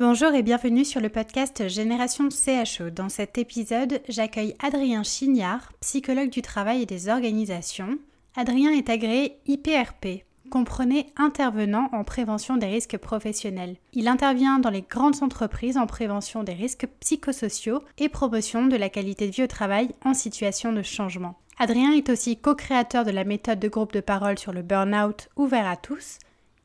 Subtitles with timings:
[0.00, 2.90] Bonjour et bienvenue sur le podcast Génération CHO.
[2.90, 7.98] Dans cet épisode, j'accueille Adrien Chignard, psychologue du travail et des organisations.
[8.36, 13.74] Adrien est agréé IPRP, comprenez intervenant en prévention des risques professionnels.
[13.92, 18.90] Il intervient dans les grandes entreprises en prévention des risques psychosociaux et promotion de la
[18.90, 21.34] qualité de vie au travail en situation de changement.
[21.58, 25.66] Adrien est aussi co-créateur de la méthode de groupe de parole sur le burn-out ouvert
[25.66, 26.18] à tous.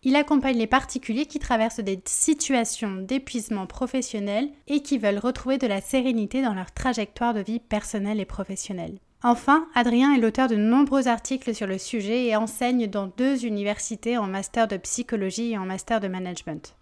[0.06, 5.68] Il accompagne les particuliers qui traversent des situations d'épuisement professionnel et qui veulent retrouver de
[5.68, 9.00] la sérénité dans leur trajectoire de vie personnelle et professionnelle.
[9.24, 14.18] Enfin, Adrien est l'auteur de nombreux articles sur le sujet et enseigne dans deux universités
[14.18, 16.76] en master de psychologie et en master de management.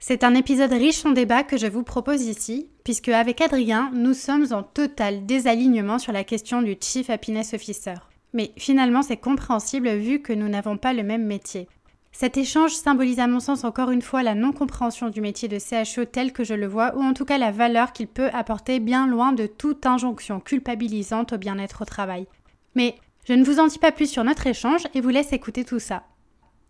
[0.00, 4.12] C'est un épisode riche en débats que je vous propose ici, puisque avec Adrien, nous
[4.12, 7.94] sommes en total désalignement sur la question du Chief Happiness Officer.
[8.32, 11.68] Mais finalement, c'est compréhensible vu que nous n'avons pas le même métier.
[12.16, 16.04] Cet échange symbolise à mon sens encore une fois la non-compréhension du métier de CHO
[16.04, 19.08] tel que je le vois, ou en tout cas la valeur qu'il peut apporter bien
[19.08, 22.28] loin de toute injonction culpabilisante au bien-être au travail.
[22.76, 22.94] Mais
[23.24, 25.80] je ne vous en dis pas plus sur notre échange et vous laisse écouter tout
[25.80, 26.04] ça.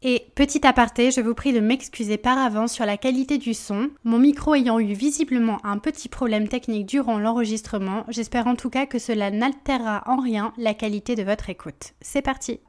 [0.00, 3.90] Et petit aparté, je vous prie de m'excuser par avance sur la qualité du son,
[4.02, 8.86] mon micro ayant eu visiblement un petit problème technique durant l'enregistrement, j'espère en tout cas
[8.86, 11.92] que cela n'altérera en rien la qualité de votre écoute.
[12.00, 12.60] C'est parti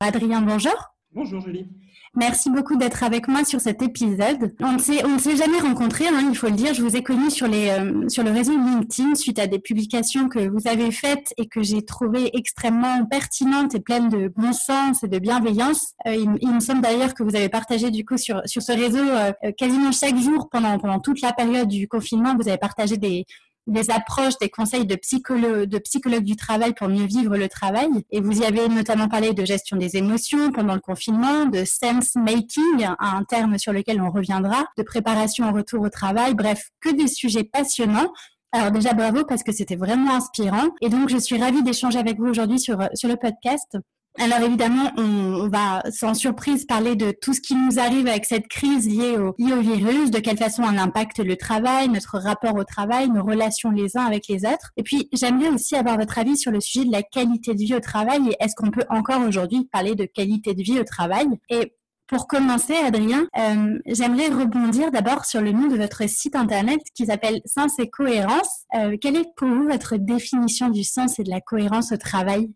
[0.00, 1.66] Adrien, bonjour Bonjour Julie.
[2.14, 4.54] Merci beaucoup d'être avec moi sur cet épisode.
[4.60, 6.72] On ne s'est, jamais rencontrés, hein, il faut le dire.
[6.72, 10.68] Je vous ai connu euh, sur le réseau LinkedIn suite à des publications que vous
[10.68, 15.18] avez faites et que j'ai trouvées extrêmement pertinentes et pleines de bon sens et de
[15.18, 15.94] bienveillance.
[16.06, 19.32] Euh, il, me semble d'ailleurs que vous avez partagé du coup sur, ce réseau euh,
[19.58, 22.36] quasiment chaque jour pendant toute la période du confinement.
[22.36, 23.24] Vous avez partagé des,
[23.66, 27.88] des approches, des conseils de, psychologue, de psychologue du travail pour mieux vivre le travail.
[28.10, 32.14] Et vous y avez notamment parlé de gestion des émotions pendant le confinement, de sense
[32.16, 36.34] making, un terme sur lequel on reviendra, de préparation au retour au travail.
[36.34, 38.12] Bref, que des sujets passionnants.
[38.52, 40.68] Alors déjà bravo parce que c'était vraiment inspirant.
[40.80, 43.76] Et donc je suis ravie d'échanger avec vous aujourd'hui sur, sur le podcast.
[44.18, 48.48] Alors évidemment, on, va sans surprise parler de tout ce qui nous arrive avec cette
[48.48, 53.08] crise liée au, virus, de quelle façon elle impacte le travail, notre rapport au travail,
[53.08, 54.72] nos relations les uns avec les autres.
[54.76, 57.74] Et puis j'aimerais aussi avoir votre avis sur le sujet de la qualité de vie
[57.74, 61.28] au travail et est-ce qu'on peut encore aujourd'hui parler de qualité de vie au travail?
[61.48, 61.74] Et
[62.10, 67.06] pour commencer, Adrien, euh, j'aimerais rebondir d'abord sur le nom de votre site internet qui
[67.06, 68.64] s'appelle Sens et Cohérence.
[68.74, 72.50] Euh, quelle est pour vous votre définition du sens et de la cohérence au travail?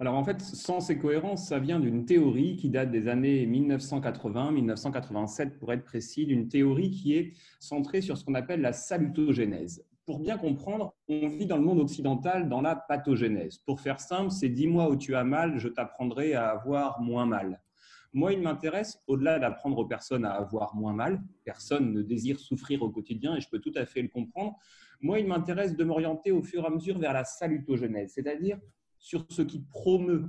[0.00, 5.58] Alors en fait, sens et cohérence, ça vient d'une théorie qui date des années 1980-1987
[5.58, 9.84] pour être précis, d'une théorie qui est centrée sur ce qu'on appelle la salutogénèse.
[10.06, 13.58] Pour bien comprendre, on vit dans le monde occidental dans la pathogénèse.
[13.58, 17.26] Pour faire simple, c'est dis mois où tu as mal, je t'apprendrai à avoir moins
[17.26, 17.60] mal.
[18.12, 22.82] Moi, il m'intéresse, au-delà d'apprendre aux personnes à avoir moins mal, personne ne désire souffrir
[22.82, 24.56] au quotidien et je peux tout à fait le comprendre.
[25.00, 28.58] Moi, il m'intéresse de m'orienter au fur et à mesure vers la salutogénèse, c'est-à-dire
[28.98, 30.26] sur ce qui promeut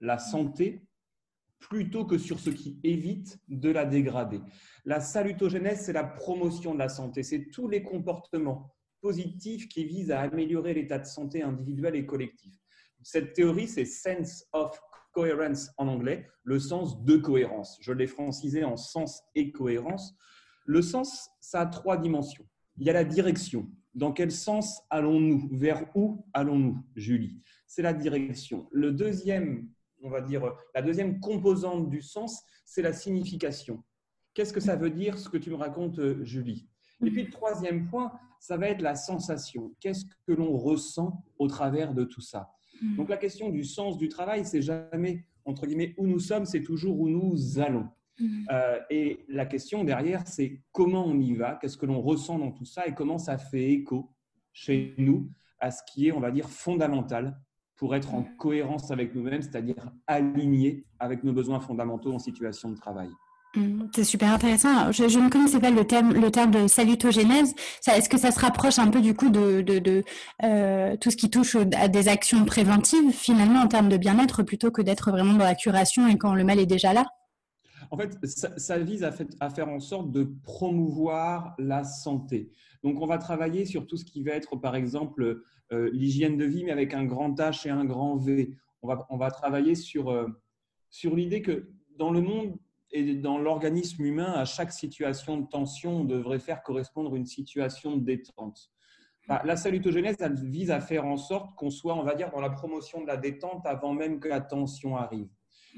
[0.00, 0.86] la santé
[1.58, 4.40] plutôt que sur ce qui évite de la dégrader.
[4.84, 10.10] La salutogénèse, c'est la promotion de la santé, c'est tous les comportements positifs qui visent
[10.10, 12.54] à améliorer l'état de santé individuel et collectif.
[13.02, 14.78] Cette théorie, c'est sense of
[15.12, 17.78] coherence en anglais, le sens de cohérence.
[17.80, 20.14] Je l'ai francisé en sens et cohérence.
[20.66, 22.46] Le sens, ça a trois dimensions.
[22.78, 25.48] Il y a la direction, dans quel sens allons-nous?
[25.52, 27.40] Vers où allons-nous, Julie?
[27.66, 28.68] C'est la direction.
[28.70, 29.68] Le deuxième,
[30.02, 33.82] on va dire, la deuxième composante du sens, c'est la signification.
[34.34, 36.68] Qu'est-ce que ça veut dire ce que tu me racontes, Julie?
[37.04, 39.74] Et puis le troisième point, ça va être la sensation.
[39.80, 42.50] Qu'est-ce que l'on ressent au travers de tout ça?
[42.80, 42.96] Mm.
[42.96, 46.62] Donc la question du sens du travail, c'est jamais entre guillemets où nous sommes, c'est
[46.62, 47.88] toujours où nous allons.
[48.18, 48.46] Mm.
[48.50, 52.52] Euh, et la question derrière, c'est comment on y va, qu'est-ce que l'on ressent dans
[52.52, 54.12] tout ça et comment ça fait écho
[54.52, 55.30] chez nous
[55.60, 57.38] à ce qui est, on va dire, fondamental
[57.76, 58.36] pour être en mm.
[58.38, 63.10] cohérence avec nous-mêmes, c'est-à-dire aligné avec nos besoins fondamentaux en situation de travail.
[63.54, 64.92] Mm, c'est super intéressant.
[64.92, 67.54] Je, ne connaissais pas le terme, le terme de salutogénèse.
[67.86, 70.04] Est-ce que ça se rapproche un peu du coup de, de,
[70.42, 74.70] euh, tout ce qui touche à des actions préventives finalement en termes de bien-être plutôt
[74.70, 77.06] que d'être vraiment dans la curation et quand le mal est déjà là?
[77.90, 82.50] En fait, ça, vise à, faire en sorte de promouvoir la santé.
[82.82, 85.42] Donc, on va travailler sur tout ce qui va être, par exemple,
[85.72, 88.56] euh, l'hygiène de vie, mais avec un grand H et un grand V.
[88.82, 90.28] On va, travailler sur, euh,
[90.90, 92.56] sur l'idée que dans le monde
[92.92, 97.96] et dans l'organisme humain, à chaque situation de tension, on devrait faire correspondre une situation
[97.96, 98.70] de détente.
[99.28, 102.50] la salutogénèse, elle vise à faire en sorte qu'on soit, on va dire, dans la
[102.50, 105.28] promotion de la détente avant même que la tension arrive.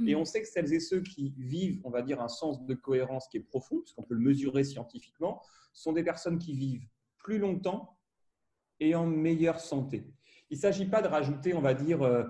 [0.06, 2.74] Et on sait que celles et ceux qui vivent, on va dire, un sens de
[2.74, 5.42] cohérence qui est profond, parce qu'on peut le mesurer scientifiquement,
[5.72, 6.86] sont des personnes qui vivent
[7.18, 7.98] plus longtemps
[8.80, 10.06] et en meilleure santé.
[10.50, 12.24] Il ne s'agit pas de rajouter, on va dire, euh,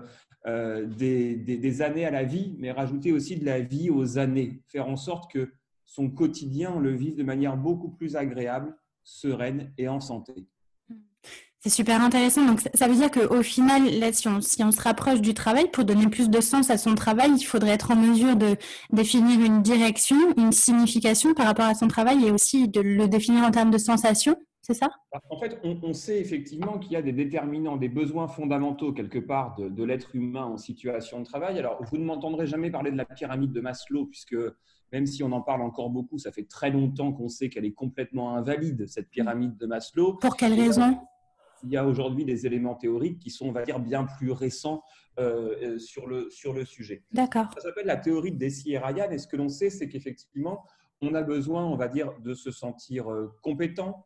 [0.45, 4.87] euh, des, années à la vie, mais rajouter aussi de la vie aux années, faire
[4.87, 5.53] en sorte que
[5.85, 10.47] son quotidien, le vive de manière beaucoup plus agréable, sereine et en santé.
[11.61, 12.45] C'est super intéressant.
[12.45, 15.69] Donc, ça veut dire qu'au final, là, si on, si on, se rapproche du travail,
[15.69, 18.55] pour donner plus de sens à son travail, il faudrait être en mesure de
[18.91, 23.43] définir une direction, une signification par rapport à son travail et aussi de le définir
[23.43, 24.37] en termes de sensation
[24.69, 24.89] c'est ça?
[25.31, 29.55] En fait, on, sait effectivement qu'il y a des déterminants, des besoins fondamentaux quelque part
[29.55, 31.57] de, l'être humain en situation de travail.
[31.57, 34.35] Alors, vous ne m'entendrez jamais parler de la pyramide de Maslow, puisque
[34.91, 37.73] même si on en parle encore beaucoup, ça fait très longtemps qu'on sait qu'elle est
[37.73, 40.17] complètement invalide, cette pyramide de Maslow.
[40.17, 40.99] Pour quelle raison?
[41.63, 44.83] Il y a aujourd'hui des éléments théoriques qui sont, on va dire, bien plus récents
[45.19, 47.03] euh, euh, sur, le, sur le sujet.
[47.11, 47.47] D'accord.
[47.55, 49.09] Ça s'appelle la théorie de Desi et Ryan.
[49.11, 50.63] Et ce que l'on sait, c'est qu'effectivement,
[51.01, 54.05] on a besoin, on va dire, de se sentir euh, compétent,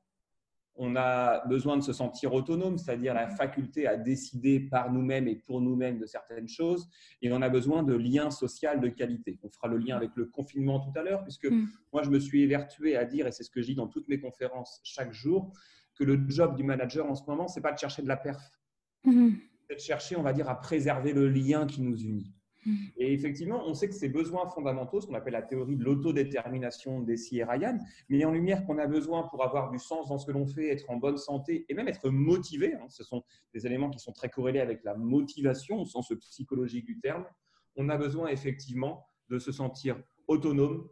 [0.76, 5.36] on a besoin de se sentir autonome, c'est-à-dire la faculté à décider par nous-mêmes et
[5.36, 6.90] pour nous-mêmes de certaines choses.
[7.22, 9.40] Et on a besoin de liens sociaux de qualité.
[9.44, 11.68] On fera le lien avec le confinement tout à l'heure, puisque mm.
[11.92, 14.08] moi, je me suis évertué à dire, et c'est ce que je dis dans toutes
[14.08, 15.54] mes conférences chaque jour,
[15.95, 18.42] que le job du manager en ce moment, c'est pas de chercher de la perf.
[19.06, 19.31] Mm.
[19.68, 22.34] C'est de chercher, on va dire, à préserver le lien qui nous unit.
[22.66, 22.75] Mm.
[22.98, 27.01] Et effectivement, on sait que ces besoins fondamentaux, ce qu'on appelle la théorie de l'autodétermination
[27.01, 27.78] des et Ryan,
[28.10, 30.69] mais en lumière qu'on a besoin pour avoir du sens dans ce que l'on fait,
[30.69, 33.24] être en bonne santé et même être motivé, hein, ce sont
[33.54, 37.25] des éléments qui sont très corrélés avec la motivation au sens psychologique du terme,
[37.75, 40.88] on a besoin effectivement de se sentir autonome,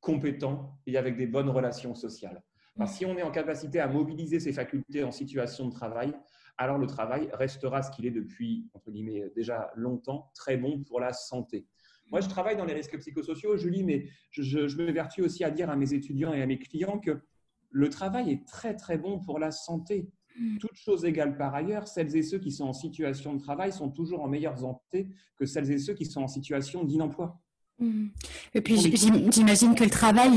[0.00, 2.42] compétent et avec des bonnes relations sociales.
[2.86, 6.14] Si on est en capacité à mobiliser ses facultés en situation de travail,
[6.56, 11.00] alors le travail restera ce qu'il est depuis, entre guillemets, déjà longtemps, très bon pour
[11.00, 11.66] la santé.
[12.10, 15.50] Moi, je travaille dans les risques psychosociaux, Julie, mais je, je, me vertue aussi à
[15.50, 17.22] dire à mes étudiants et à mes clients que
[17.70, 20.10] le travail est très, très bon pour la santé.
[20.38, 20.58] Mm.
[20.58, 23.90] Toutes choses égales par ailleurs, celles et ceux qui sont en situation de travail sont
[23.90, 27.40] toujours en meilleure santé que celles et ceux qui sont en situation d'inemploi.
[27.80, 28.08] Mm.
[28.54, 30.30] Et puis j'imagine que le travail,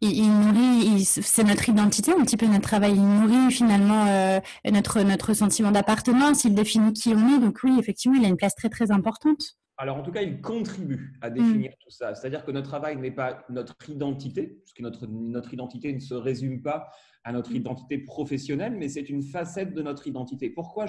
[0.00, 5.02] il, nourrit, c'est notre identité, un petit peu notre travail, il nourrit finalement euh, notre,
[5.02, 8.54] notre sentiment d'appartenance, il définit qui on est, donc oui, effectivement, il a une place
[8.54, 9.56] très très importante.
[9.76, 11.74] Alors en tout cas, il contribue à définir mm.
[11.82, 16.00] tout ça, c'est-à-dire que notre travail n'est pas notre identité, puisque notre, notre identité ne
[16.00, 16.90] se résume pas
[17.24, 17.56] à notre mm.
[17.56, 20.50] identité professionnelle, mais c'est une facette de notre identité.
[20.50, 20.86] Pourquoi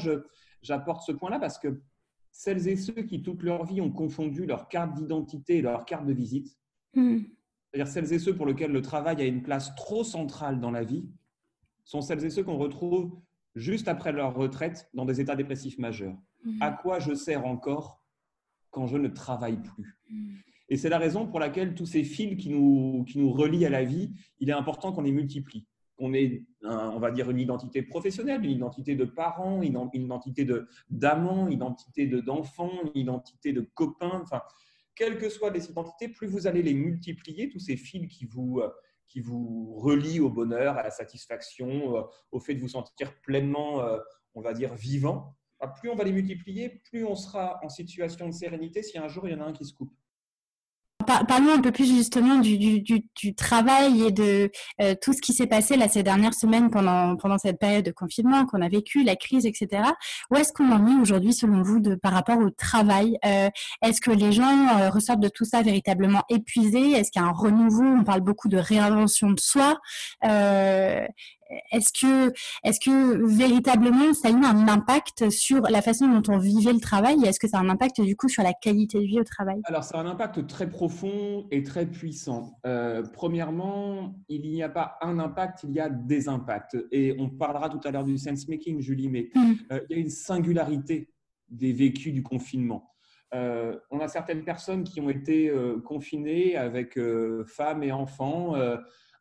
[0.61, 1.39] j'apporte ce point-là?
[1.39, 1.81] Parce que
[2.31, 6.05] celles et ceux qui toute leur vie ont confondu leur carte d'identité et leur carte
[6.05, 6.57] de visite,
[6.95, 7.19] hmm.
[7.65, 10.83] c'est-à-dire celles et ceux pour lesquels le travail a une place trop centrale dans la
[10.83, 11.09] vie,
[11.83, 13.19] sont celles et ceux qu'on retrouve
[13.55, 16.17] juste après leur retraite dans des états dépressifs majeurs.
[16.43, 16.61] Hmm.
[16.61, 18.01] À quoi je sers encore
[18.69, 19.99] quand je ne travaille plus?
[20.09, 20.35] Hmm.
[20.69, 23.69] Et c'est la raison pour laquelle tous ces fils qui nous, qui nous relient à
[23.69, 25.67] la vie, il est important qu'on les multiplie
[26.01, 30.47] on est, on va dire, une identité professionnelle, une identité de parents, une, identité
[30.89, 34.19] d'amants, une identité d'enfants, une identité de copains.
[34.23, 34.41] Enfin,
[34.95, 38.59] quelles que soient les identités, plus vous allez les multiplier, tous ces fils qui vous,
[38.59, 38.69] euh,
[39.07, 43.81] qui vous relient au bonheur, à la satisfaction, euh, au fait de vous sentir pleinement,
[43.81, 43.99] euh,
[44.33, 48.27] on va dire, vivant, bah, plus on va les multiplier, plus on sera en situation
[48.27, 49.93] de sérénité si un jour il y en a un qui se coupe
[51.27, 52.83] parlons un peu plus justement du,
[53.35, 54.51] travail et de
[54.81, 57.91] euh, tout ce qui s'est passé là ces dernières semaines pendant, pendant cette période de
[57.91, 59.83] confinement qu'on a vécu, la crise, etc.
[60.29, 63.17] Où est-ce qu'on en est aujourd'hui selon vous de, par rapport au travail?
[63.25, 63.49] Euh,
[63.81, 66.91] Est-ce que les gens euh, ressortent de tout ça véritablement épuisés?
[66.91, 67.83] Est-ce qu'il y a un renouveau?
[67.83, 69.79] On parle beaucoup de réinvention de soi
[71.71, 76.37] est-ce que, est-ce que véritablement ça a eu un impact sur la façon dont on
[76.37, 78.99] vivait le travail et est-ce que ça a un impact du coup sur la qualité
[78.99, 79.61] de vie au travail?
[79.65, 82.59] Alors, ça a un impact très profond et très puissant.
[82.65, 86.77] Euh, premièrement, il n'y a pas un impact, il y a des impacts.
[86.91, 89.51] Et on parlera tout à l'heure du sense-making, Julie, mais mmh.
[89.71, 91.09] euh, il y a une singularité
[91.49, 92.87] des vécus du confinement.
[93.33, 95.51] Euh, on a certaines personnes qui ont été
[95.85, 96.99] confinées avec
[97.47, 98.55] femmes et enfants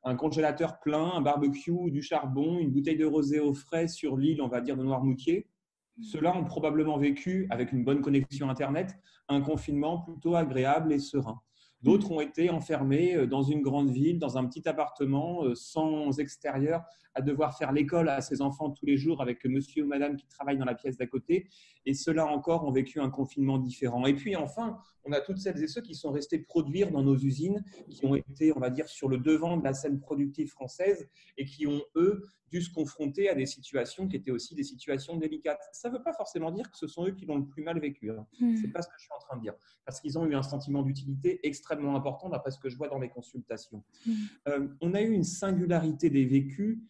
[0.03, 4.41] un congélateur plein, un barbecue, du charbon, une bouteille de rosé au frais sur l'île,
[4.43, 5.49] on va dire, de Noirmoutier.
[5.97, 6.03] Mm.
[6.03, 11.41] Ceux-là ont probablement vécu, avec une bonne connexion Internet, un confinement plutôt agréable et serein.
[11.83, 16.19] D'autres ont été enfermés euh, dans une grande ville, dans un petit appartement, euh, sans
[16.19, 16.83] extérieur,
[17.15, 20.27] à devoir faire l'école à ses enfants tous les jours avec monsieur ou madame qui
[20.29, 21.49] travaillent dans la pièce d'à côté.
[21.87, 24.07] Et ceux-là encore ont vécu un confinement différent.
[24.07, 27.17] Et puis enfin, on a toutes celles et ceux qui sont restés produire dans nos
[27.17, 31.09] usines, qui ont été, on va dire, sur le devant de la scène productive française
[31.37, 35.17] et qui ont, eux, dû se confronter à des situations qui étaient aussi des situations
[35.17, 35.63] délicates.
[35.73, 37.79] Ça ne veut pas forcément dire que ce sont eux qui l'ont le plus mal
[37.79, 38.11] vécu.
[38.11, 38.27] Hein.
[38.41, 38.57] Hmm.
[38.57, 39.55] Ce n'est pas ce que je suis en train de dire.
[39.85, 42.99] Parce qu'ils ont eu un sentiment d'utilité extrêmement important d'après ce que je vois dans
[42.99, 43.85] mes consultations.
[44.05, 44.13] Hmm.
[44.49, 46.81] Euh, on a eu une singularité des vécus.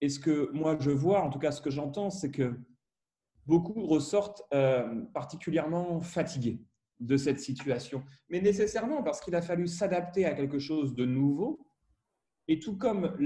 [0.00, 2.58] Et ce que moi je vois, en tout cas ce que j'entends, c'est que
[3.46, 6.62] beaucoup ressortent euh, particulièrement fatigués
[7.00, 8.04] de cette situation.
[8.28, 11.66] Mais nécessairement parce qu'il a fallu s'adapter à quelque chose de nouveau
[12.48, 13.16] et tout comme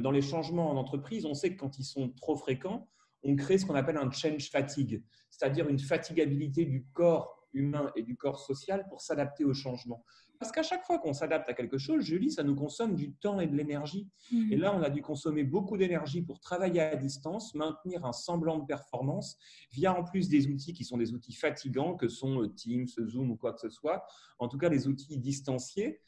[0.00, 2.88] dans les changements en entreprise, on sait que quand ils sont trop fréquents,
[3.22, 8.02] on crée ce qu'on appelle un change fatigue, c'est-à-dire une fatigabilité du corps humain et
[8.02, 10.04] du corps social pour s'adapter au changement.
[10.38, 13.40] Parce qu'à chaque fois qu'on s'adapte à quelque chose, Julie, ça nous consomme du temps
[13.40, 14.08] et de l'énergie.
[14.30, 14.52] Mmh.
[14.52, 18.58] Et là, on a dû consommer beaucoup d'énergie pour travailler à distance, maintenir un semblant
[18.58, 19.38] de performance,
[19.72, 23.30] via en plus des outils qui sont des outils fatigants, que sont euh, Teams, Zoom
[23.30, 24.04] ou quoi que ce soit,
[24.38, 26.00] en tout cas les outils distanciés.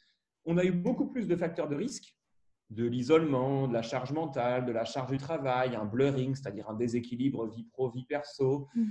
[0.45, 2.17] On a eu beaucoup plus de facteurs de risque
[2.69, 6.73] de l'isolement, de la charge mentale, de la charge du travail, un blurring, c'est-à-dire un
[6.73, 8.67] déséquilibre vie pro, vie perso.
[8.75, 8.85] Mm.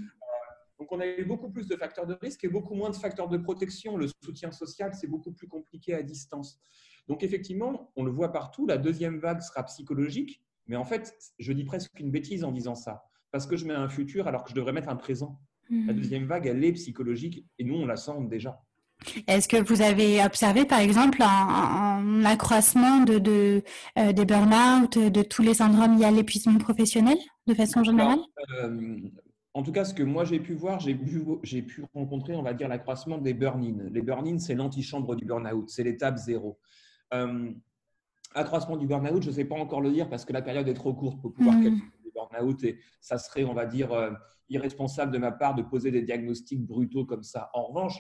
[0.79, 3.29] Donc, on a eu beaucoup plus de facteurs de risque et beaucoup moins de facteurs
[3.29, 3.97] de protection.
[3.97, 6.59] Le soutien social, c'est beaucoup plus compliqué à distance.
[7.09, 11.53] Donc, effectivement, on le voit partout, la deuxième vague sera psychologique, mais en fait, je
[11.53, 14.51] dis presque une bêtise en disant ça, parce que je mets un futur alors que
[14.51, 15.41] je devrais mettre un présent.
[15.71, 15.97] La mm.
[15.97, 18.61] deuxième vague, elle est psychologique et nous, on la sent déjà.
[19.27, 23.63] Est-ce que vous avez observé, par exemple, un, accroissement de, de
[23.99, 28.19] euh, des burn-out, de tous les syndromes liés à l'épuisement professionnel, de façon générale?
[28.63, 28.99] euh,
[29.57, 32.53] En tout cas, ce que moi j'ai pu voir, j'ai pu, pu, rencontrer, on va
[32.53, 33.89] dire, l'accroissement des burn-in.
[33.91, 36.59] Les burn-in, c'est l'antichambre du burn-out, c'est l'étape zéro.
[37.15, 37.51] Euh,
[38.35, 40.75] accroissement du burn-out, je ne sais pas encore le dire parce que la période est
[40.75, 41.63] trop courte pour pouvoir mmh.
[41.63, 43.89] calculer les burn-out et ça serait, on va dire,
[44.51, 47.49] irresponsable de ma part de poser des diagnostics brutaux comme ça.
[47.55, 47.99] En revanche,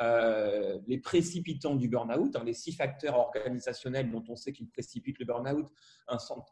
[0.00, 5.18] euh, les précipitants du burn-out, hein, les six facteurs organisationnels dont on sait qu'ils précipitent
[5.18, 5.66] le burn-out,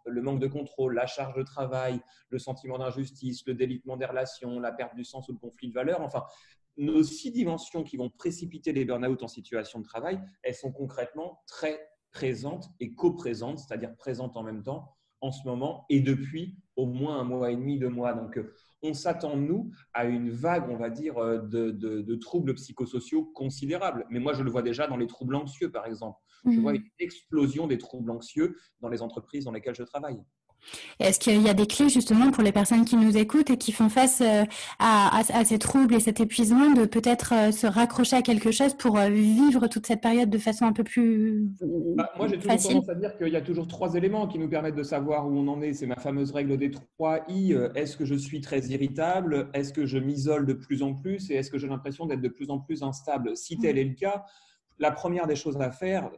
[0.07, 2.01] le manque de contrôle, la charge de travail,
[2.31, 5.75] le sentiment d'injustice, le délitement des relations, la perte du sens ou le conflit de
[5.75, 6.25] valeurs, enfin,
[6.77, 11.43] nos six dimensions qui vont précipiter les burn-out en situation de travail, elles sont concrètement
[11.47, 16.87] très présentes et co-présentes, c'est-à-dire présentes en même temps en ce moment et depuis au
[16.87, 18.13] moins un mois et demi, deux mois.
[18.13, 18.53] Donc, euh,
[18.87, 24.07] on s'attend, nous, à une vague, on va dire, euh, de, troubles psychosociaux considérables.
[24.11, 26.19] Mais moi, je le vois déjà dans les troubles anxieux, par exemple.
[26.45, 26.61] Je mhm.
[26.61, 30.19] vois une explosion des troubles anxieux dans les entreprises dans lesquelles je travaille.
[31.01, 33.73] Est-ce qu'il y a des clés justement pour les personnes qui nous écoutent et qui
[33.73, 34.45] font face euh,
[34.79, 38.99] à, ces troubles et cet épuisement de peut-être euh, se raccrocher à quelque chose pour
[38.99, 42.89] euh, vivre toute cette période de façon un peu plus bah, Moi, j'ai toujours tendance
[42.89, 45.49] à dire qu'il y a toujours trois éléments qui nous permettent de savoir où on
[45.49, 45.75] en est.
[45.75, 47.55] C'est ma fameuse règle des trois I.
[47.75, 49.51] Est-ce que je suis très irritable?
[49.55, 51.31] Est-ce que je m'isole de plus en plus?
[51.31, 53.37] Et est-ce que j'ai l'impression d'être de plus en plus instable?
[53.37, 54.25] Si tel est le cas,
[54.79, 56.11] la première des choses à faire,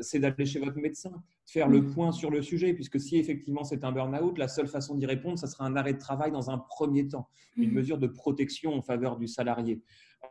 [0.00, 1.94] c'est d'aller chez votre médecin faire le mm.
[1.94, 5.38] point sur le sujet, puisque si effectivement c'est un burn-out, la seule façon d'y répondre,
[5.38, 7.74] ça sera un arrêt de travail dans un premier temps, une mm.
[7.74, 9.82] mesure de protection en faveur du salarié.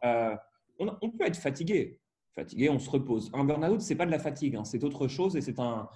[0.05, 0.35] Euh,
[0.79, 1.99] on, peut être fatigué.
[2.33, 3.29] Fatigué, on se repose.
[3.33, 5.89] Un burn-out, c'est pas de la fatigue, hein, c'est autre chose et c'est un,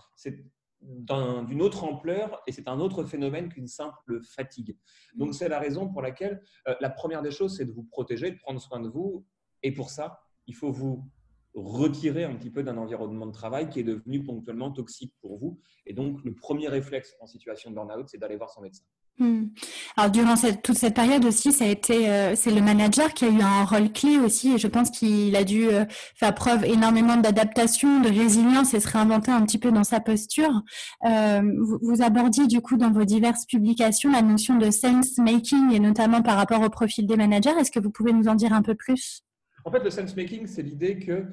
[0.82, 4.76] d'une autre ampleur et c'est un autre phénomène qu'une simple fatigue.
[5.16, 5.34] Donc mm.
[5.34, 8.40] c'est la raison pour laquelle euh, la première des choses, c'est de vous protéger, de
[8.40, 9.26] prendre soin de vous.
[9.62, 11.10] Et pour ça, il faut vous
[11.56, 15.60] retirer un petit peu d'un environnement de travail qui est devenu ponctuellement toxique pour vous.
[15.86, 18.84] Et donc, le premier réflexe en situation de burn-out, c'est d'aller voir son médecin.
[19.20, 19.50] Hmm.
[19.96, 20.34] Alors durant
[20.64, 23.64] toute cette période aussi, ça a été, euh, c'est le manager qui a eu un
[23.64, 28.10] rôle clé aussi, et je pense qu'il a dû euh, faire preuve énormément d'adaptation, de
[28.10, 30.64] résilience et se réinventer un petit peu dans sa posture.
[31.06, 35.72] Euh, vous, vous, abordiez du coup dans vos diverses publications la notion de sense making
[35.74, 37.54] et notamment par rapport au profil des managers.
[37.60, 39.24] Est-ce que vous pouvez nous en dire un peu plus?
[39.66, 41.28] En fait, le sense making, c'est l'idée que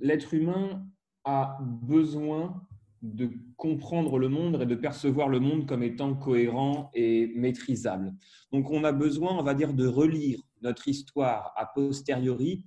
[0.00, 0.84] l'être humain
[1.24, 2.62] a besoin
[3.02, 8.12] de comprendre le monde et de percevoir le monde comme étant cohérent et maîtrisable.
[8.52, 12.64] Donc on a besoin, on va dire, de relire notre histoire a posteriori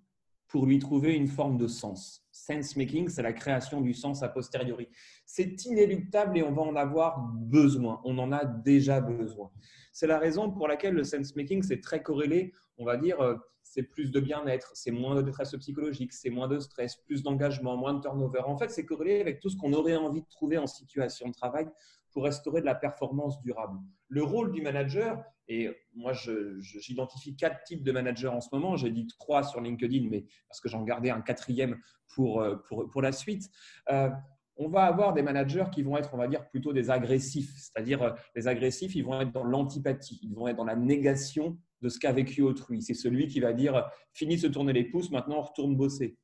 [0.48, 2.26] pour lui trouver une forme de sens.
[2.32, 4.88] Sense making, c'est la création du sens a posteriori.
[5.26, 8.02] C'est inéluctable et on va en avoir besoin.
[8.04, 9.50] On en a déjà besoin.
[9.94, 13.36] C'est la raison pour laquelle le sense making, c'est très corrélé, on va dire, euh,
[13.72, 17.78] c'est plus de bien-être, c'est moins de détresse psychologique, c'est moins de stress, plus d'engagement,
[17.78, 18.42] moins de turnover.
[18.42, 21.34] En fait, c'est corrélé avec tout ce qu'on aurait envie de trouver en situation de
[21.34, 21.70] travail
[22.12, 23.80] pour restaurer de la performance durable.
[24.10, 28.92] Le rôle du manager, et moi j'identifie quatre types de managers en ce moment, j'ai
[28.92, 31.80] dit trois sur LinkedIn, mais parce que j'en gardais un quatrième
[32.14, 33.50] pour, euh, pour, pour la suite.
[33.90, 34.10] Euh,
[34.58, 37.54] on va avoir des managers qui vont être, on va dire, plutôt des agressifs.
[37.56, 41.58] C'est-à-dire, euh, les agressifs, ils vont être dans l'antipathie, ils vont être dans la négation
[41.82, 42.82] de ce qu'a vécu autrui.
[42.82, 46.18] C'est celui qui va dire, fini de se tourner les pouces, maintenant on retourne bosser.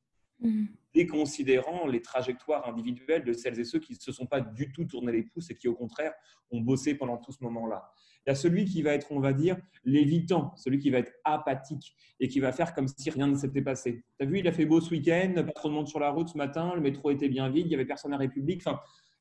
[0.98, 1.04] Mm.
[1.04, 4.84] Déconsidérant les trajectoires individuelles de celles et ceux qui ne se sont pas du tout
[4.84, 6.12] tourné les pouces et qui, au contraire,
[6.50, 7.90] ont bossé pendant tout ce moment-là.
[8.26, 11.12] Il y a celui qui va être, on va dire, l'évitant, celui qui va être
[11.24, 14.04] apathique et qui va faire comme si rien ne s'était passé.
[14.18, 16.10] Tu as vu, il a fait beau ce week-end, pas trop de monde sur la
[16.10, 18.62] route ce matin, le métro était bien vide, il y avait personne à République.
[18.66, 18.80] Enfin,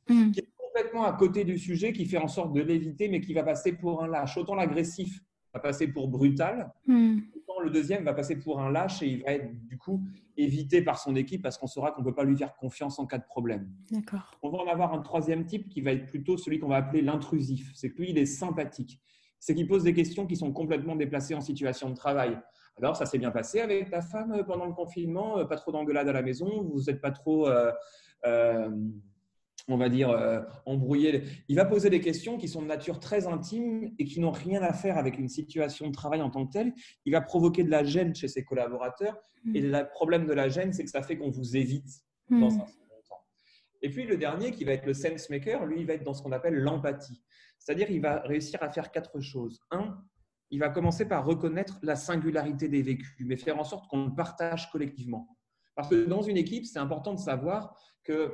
[0.10, 0.32] mm.
[0.32, 3.34] qui est complètement à côté du sujet, qui fait en sorte de l'éviter, mais qui
[3.34, 4.36] va passer pour un lâche.
[4.38, 5.22] Autant l'agressif
[5.58, 7.20] va passer pour brutal, mm.
[7.36, 10.02] autant le deuxième va passer pour un lâche et il va être du coup
[10.38, 13.06] évité par son équipe parce qu'on saura qu'on ne peut pas lui faire confiance en
[13.06, 13.70] cas de problème.
[14.44, 17.02] On va en avoir un troisième type qui va être plutôt celui qu'on va appeler
[17.02, 17.72] l'intrusif.
[17.74, 19.00] C'est que lui, il est sympathique.
[19.40, 22.38] C'est qu'il pose des questions qui sont complètement déplacées en situation de travail.
[22.78, 26.14] Alors, ça s'est bien passé avec ta femme pendant le confinement, pas trop d'engueulade à
[26.14, 27.48] la maison, vous n'êtes pas trop...
[27.48, 27.72] Euh,
[28.26, 28.70] euh,
[29.68, 31.24] on va dire, euh, embrouiller.
[31.50, 34.62] Il va poser des questions qui sont de nature très intime et qui n'ont rien
[34.62, 36.74] à faire avec une situation de travail en tant que telle.
[37.06, 39.18] Il va provoquer de la gêne chez ses collaborateurs.
[39.44, 39.56] Mm.
[39.56, 41.90] Et le problème de la gêne, c'est que ça fait qu'on vous évite
[42.30, 42.40] mm.
[42.40, 43.26] dans un second temps.
[43.82, 46.14] Et puis le dernier, qui va être le sense maker, lui, il va être dans
[46.14, 47.22] ce qu'on appelle l'empathie.
[47.60, 49.60] C'est-à-dire, il va réussir à faire quatre choses.
[49.72, 49.98] Un,
[50.50, 54.16] il va commencer par reconnaître la singularité des vécus, mais faire en sorte qu'on le
[54.16, 55.28] partage collectivement.
[55.76, 58.34] Parce que dans une équipe, c'est important de savoir que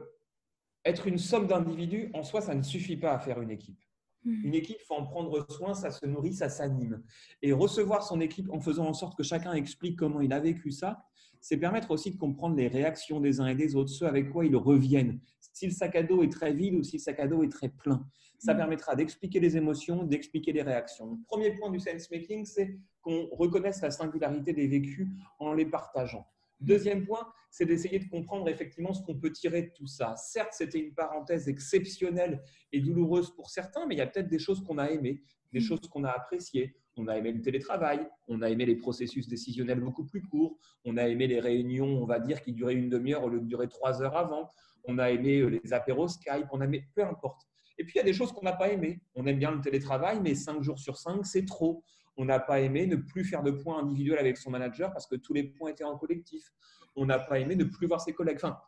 [0.85, 3.79] être une somme d'individus, en soi, ça ne suffit pas à faire une équipe.
[4.25, 4.45] Hmm.
[4.45, 7.03] Une équipe, il faut en prendre soin, ça se nourrit, ça s'anime.
[7.41, 10.71] Et recevoir son équipe en faisant en sorte que chacun explique comment il a vécu
[10.71, 11.05] ça,
[11.41, 14.45] c'est permettre aussi de comprendre les réactions des uns et des autres, ceux avec quoi
[14.45, 15.19] ils reviennent.
[15.51, 17.51] Si le sac à dos est très vide ou si le sac à dos est
[17.51, 18.07] très plein,
[18.39, 18.57] ça hmm.
[18.57, 21.11] permettra d'expliquer les émotions, d'expliquer les réactions.
[21.11, 25.07] Le premier point du sense making, c'est qu'on reconnaisse la singularité des vécus
[25.39, 26.25] en les partageant.
[26.63, 30.15] Deuxième point, c'est d'essayer de comprendre effectivement ce qu'on peut tirer de tout ça.
[30.15, 34.39] Certes, c'était une parenthèse exceptionnelle et douloureuse pour certains, mais il y a peut-être des
[34.39, 35.21] choses qu'on a aimées,
[35.52, 35.63] des mm.
[35.63, 36.76] choses qu'on a appréciées.
[36.95, 40.95] On a aimé le télétravail, on a aimé les processus décisionnels beaucoup plus courts, on
[40.95, 43.67] a aimé les réunions, on va dire, qui duraient une demi-heure au lieu de durer
[43.67, 44.49] trois heures avant,
[44.86, 47.47] on a aimé euh, les apéros Skype, on a aimé, peu importe.
[47.78, 49.02] Et puis, il y a des choses qu'on n'a pas aimées.
[49.15, 51.84] On aime bien le télétravail, mais cinq jours sur cinq, c'est trop
[52.17, 55.15] on n'a pas aimé ne plus faire de points individuels avec son manager parce que
[55.15, 56.52] tous les points étaient en collectif.
[56.95, 58.38] On n'a pas aimé ne plus voir ses collègues.
[58.38, 58.60] Enfin,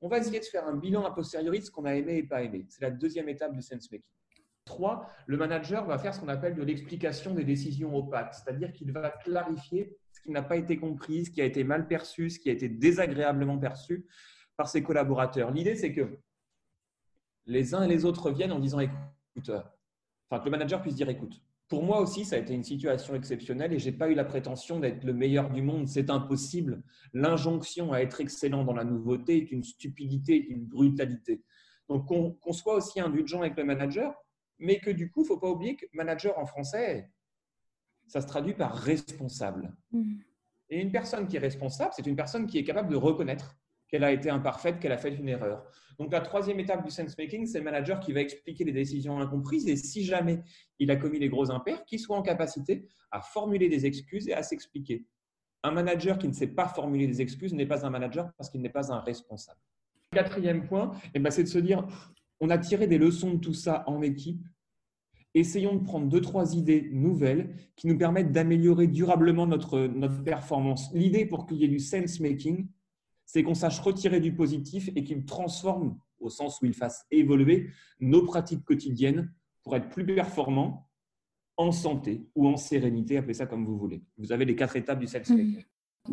[0.00, 2.22] on va essayer de faire un bilan a posteriori de ce qu'on a aimé et
[2.22, 2.66] pas aimé.
[2.68, 4.06] C'est la deuxième étape du sense making.
[4.64, 8.92] Trois, le manager va faire ce qu'on appelle de l'explication des décisions opaques, c'est-à-dire qu'il
[8.92, 12.38] va clarifier ce qui n'a pas été compris, ce qui a été mal perçu, ce
[12.38, 14.06] qui a été désagréablement perçu
[14.56, 15.50] par ses collaborateurs.
[15.52, 16.18] L'idée, c'est que
[17.46, 19.50] les uns et les autres viennent en disant écoute,
[20.28, 23.14] enfin que le manager puisse dire écoute, pour moi aussi, ça a été une situation
[23.14, 25.86] exceptionnelle et je n'ai pas eu la prétention d'être le meilleur du monde.
[25.86, 26.82] C'est impossible.
[27.12, 31.42] L'injonction à être excellent dans la nouveauté est une stupidité, une brutalité.
[31.88, 34.14] Donc, qu'on soit aussi indulgent avec le manager,
[34.58, 37.10] mais que du coup, il ne faut pas oublier que manager en français,
[38.06, 39.74] ça se traduit par responsable.
[39.92, 40.16] Mm.
[40.70, 43.56] Et une personne qui est responsable, c'est une personne qui est capable de reconnaître
[43.88, 45.64] qu'elle a été imparfaite, qu'elle a fait une erreur.
[45.98, 49.18] Donc la troisième étape du sense making, c'est le manager qui va expliquer les décisions
[49.18, 50.42] incomprises et si jamais
[50.78, 54.34] il a commis les gros impairs, qu'il soit en capacité à formuler des excuses et
[54.34, 55.06] à s'expliquer.
[55.64, 58.60] Un manager qui ne sait pas formuler des excuses n'est pas un manager parce qu'il
[58.60, 59.58] n'est pas un responsable.
[60.12, 61.86] Quatrième point, eh ben, c'est de se dire,
[62.40, 64.46] on a tiré des leçons de tout ça en équipe.
[65.34, 70.90] Essayons de prendre deux, trois idées nouvelles qui nous permettent d'améliorer durablement notre, notre performance.
[70.94, 72.68] L'idée pour qu'il y ait du sense making,
[73.28, 77.70] c'est qu'on sache retirer du positif et qu'il transforme, au sens où il fasse évoluer
[78.00, 80.88] nos pratiques quotidiennes pour être plus performants
[81.58, 84.02] en santé ou en sérénité, appelez ça comme vous voulez.
[84.16, 85.62] Vous avez les quatre étapes du self-maker.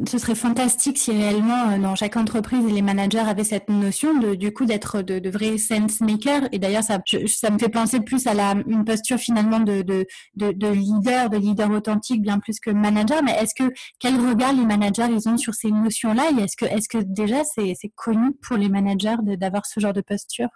[0.05, 4.35] Ce serait fantastique si réellement euh, dans chaque entreprise les managers avaient cette notion de
[4.35, 6.49] du coup d'être de, vrais sense makers.
[6.51, 10.05] Et d'ailleurs ça, ça me fait penser plus à la une posture finalement de, de,
[10.35, 13.23] de, leader, de leader authentique bien plus que manager.
[13.23, 16.57] Mais est-ce que quel regard les managers ils ont sur ces notions là Et est-ce
[16.57, 20.49] que est-ce que déjà c'est connu pour les managers d'avoir ce genre de posture?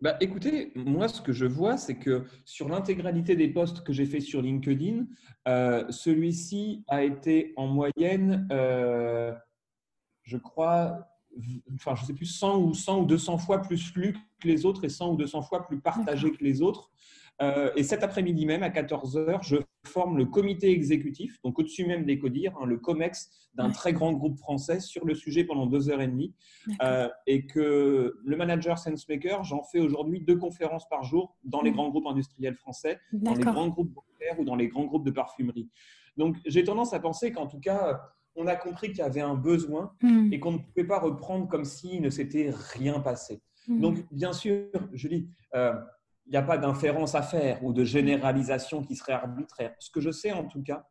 [0.00, 4.04] Bah, écoutez, moi, ce que je vois, c'est que sur l'intégralité des posts que j'ai
[4.04, 5.06] fait sur LinkedIn,
[5.48, 9.34] euh, celui-ci a été en moyenne, euh,
[10.22, 11.08] je crois,
[11.74, 14.84] enfin, je sais plus, 100 ou 100 ou 200 fois plus lu que les autres
[14.84, 16.90] et 100 ou 200 fois plus partagé que les autres.
[17.40, 19.56] Euh, et cet après-midi même, à 14h, je
[19.86, 24.12] forme le comité exécutif, donc au-dessus même des CODIR, hein, le COMEX d'un très grand
[24.12, 26.34] groupe français sur le sujet pendant deux heures et demie.
[26.82, 31.72] Euh, et que le manager SenseMaker, j'en fais aujourd'hui deux conférences par jour dans les
[31.72, 35.10] grands groupes industriels français, dans les grands groupes bancaires ou dans les grands groupes de
[35.10, 35.70] parfumerie.
[36.16, 38.00] Donc j'ai tendance à penser qu'en tout cas,
[38.36, 40.32] on a compris qu'il y avait un besoin hmm.
[40.32, 43.40] et qu'on ne pouvait pas reprendre comme s'il ne s'était rien passé.
[43.66, 43.80] Hmm.
[43.80, 45.74] Donc, bien sûr, dis, euh,
[46.26, 49.74] il n'y a pas d'inférence à faire ou de généralisation qui serait arbitraire.
[49.78, 50.86] Ce que je sais en tout cas,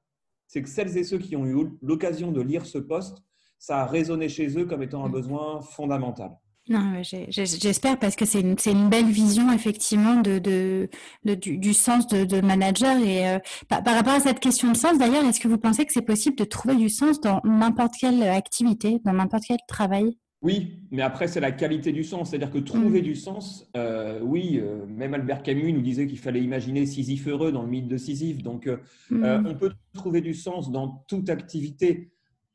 [0.47, 3.17] c'est que celles et ceux qui ont eu l'occasion de lire ce poste,
[3.59, 5.13] ça a résonné chez eux comme étant un mm.
[5.13, 6.31] besoin fondamental.
[6.67, 10.89] J'espère parce que c'est une, une, belle vision effectivement de, de,
[11.35, 12.97] du, sens de, manager.
[12.97, 15.93] Et euh, par, rapport à cette question de sens, d'ailleurs, est-ce que vous pensez que
[15.93, 20.17] c'est possible de trouver du sens dans n'importe quelle activité, dans n'importe quel travail?
[20.45, 22.29] Oui, mais après, c'est la qualité du sens.
[22.29, 23.03] C'est-à-dire que trouver mm.
[23.03, 27.51] du sens, euh, oui, euh, même Albert Camus nous disait qu'il fallait imaginer Sisyphe heureux
[27.51, 28.43] dans le mythe de Sisyphe.
[28.43, 28.77] Donc, euh,
[29.09, 29.47] mm.
[29.47, 32.11] on peut trouver du sens dans toute activité.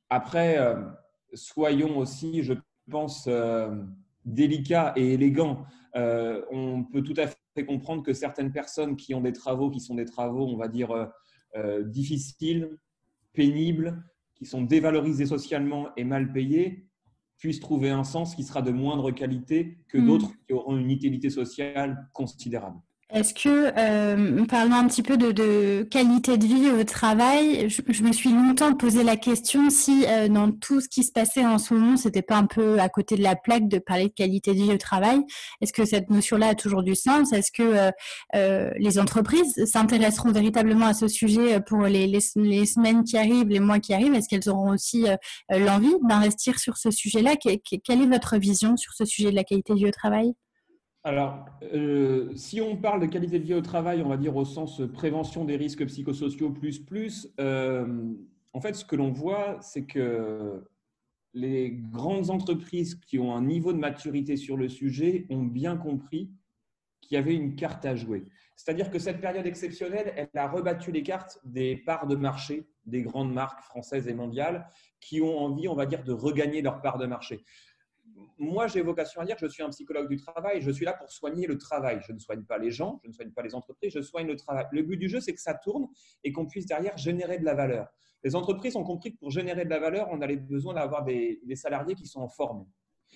[0.09, 0.57] Après,
[1.35, 2.55] soyons aussi, je
[2.89, 3.29] pense,
[4.25, 5.65] délicats et élégants.
[5.95, 9.97] on peut tout à fait comprendre que certaines personnes qui ont des travaux qui sont
[9.97, 11.09] des travaux, on va dire,
[11.85, 12.77] difficiles,
[13.33, 14.03] pénibles,
[14.35, 16.90] qui sont dévalorisés socialement et mal payés,
[17.41, 20.07] puissent trouver un sens qui sera de moindre qualité que hmm.
[20.07, 22.79] d'autres qui auront une utilité sociale considérable.
[23.13, 28.13] Est-ce que, euh, parlons un petit peu de, qualité de vie au travail, je, me
[28.13, 31.75] suis longtemps posé la question si euh, dans tout ce qui se passait en ce
[31.75, 34.63] moment, c'était pas un peu à côté de la plaque de parler de qualité de
[34.63, 35.19] vie au travail?
[35.61, 37.33] Est-ce que cette notion-là a toujours du sens?
[37.33, 37.91] Est-ce que euh,
[38.37, 43.49] euh, les entreprises s'intéresseront véritablement à ce sujet pour les, les, les, semaines qui arrivent,
[43.49, 44.15] les mois qui arrivent?
[44.15, 45.07] Est-ce qu'elles auront aussi
[45.51, 47.35] l'envie d'investir sur ce sujet-là?
[47.37, 50.35] Quelle est votre vision sur ce sujet de la qualité de vie au travail?
[51.03, 54.45] Alors, euh, si on parle de qualité de vie au travail, on va dire au
[54.45, 58.13] sens prévention des risques psychosociaux plus plus, euh,
[58.53, 60.63] en fait, ce que l'on voit, c'est que
[61.33, 66.31] les grandes entreprises qui ont un niveau de maturité sur le sujet ont bien compris
[67.01, 68.25] qu'il y avait une carte à jouer.
[68.57, 73.03] C'est-à-dire que cette période exceptionnelle, elle a rebattu les cartes des parts de marché des
[73.03, 74.69] grandes marques françaises et mondiales
[75.01, 77.43] qui ont envie, on va dire, de regagner leur part de marché
[78.39, 80.61] moi, j'ai vocation à dire que je suis un psychologue du travail.
[80.61, 82.01] Je suis là pour soigner le travail.
[82.07, 84.37] Je ne soigne pas les gens, je ne soigne pas les entreprises, je soigne le
[84.37, 84.67] travail.
[84.73, 85.89] Le but du jeu, c'est que ça tourne
[86.25, 87.89] et qu'on puisse derrière générer de la valeur.
[88.23, 91.41] Les entreprises ont compris que pour générer de la valeur, on avait besoin d'avoir des,
[91.55, 92.67] salariés qui sont en forme.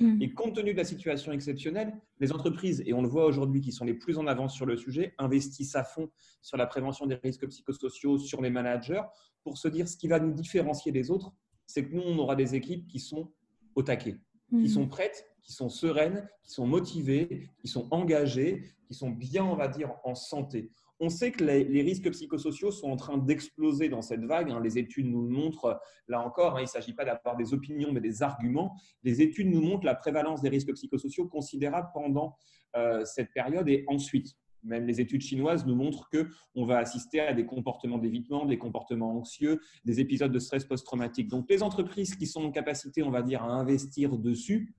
[0.00, 0.20] Hmm.
[0.20, 3.70] Et compte tenu de la situation exceptionnelle, les entreprises, et on le voit aujourd'hui, qui
[3.70, 6.10] sont les plus en avance sur le sujet, investissent à fond
[6.42, 9.02] sur la prévention des risques psychosociaux, sur les managers,
[9.44, 11.32] pour se dire ce qui va nous différencier des autres,
[11.66, 13.32] c'est que nous, on aura des équipes qui sont
[13.76, 14.18] au taquet
[14.60, 14.88] qui sont mm.
[14.88, 19.68] prêtes, qui sont sereines, qui sont motivées, qui sont engagées, qui sont bien, on va
[19.68, 20.70] dire, en santé.
[21.00, 24.50] On sait que les, risques psychosociaux sont en train d'exploser dans cette vague.
[24.50, 24.60] Hein.
[24.62, 28.00] Les études nous montrent, là encore, hein, il ne s'agit pas d'avoir des opinions, mais
[28.00, 28.76] des arguments.
[29.02, 32.36] Les études nous montrent la prévalence des risques psychosociaux considérable pendant
[32.76, 34.36] euh, cette période et ensuite.
[34.64, 39.16] Même les études chinoises nous montrent qu'on va assister à des comportements d'évitement, des comportements
[39.16, 41.28] anxieux, des épisodes de stress post-traumatique.
[41.28, 44.74] Donc, les entreprises qui sont en capacité, on va dire, à investir dessus,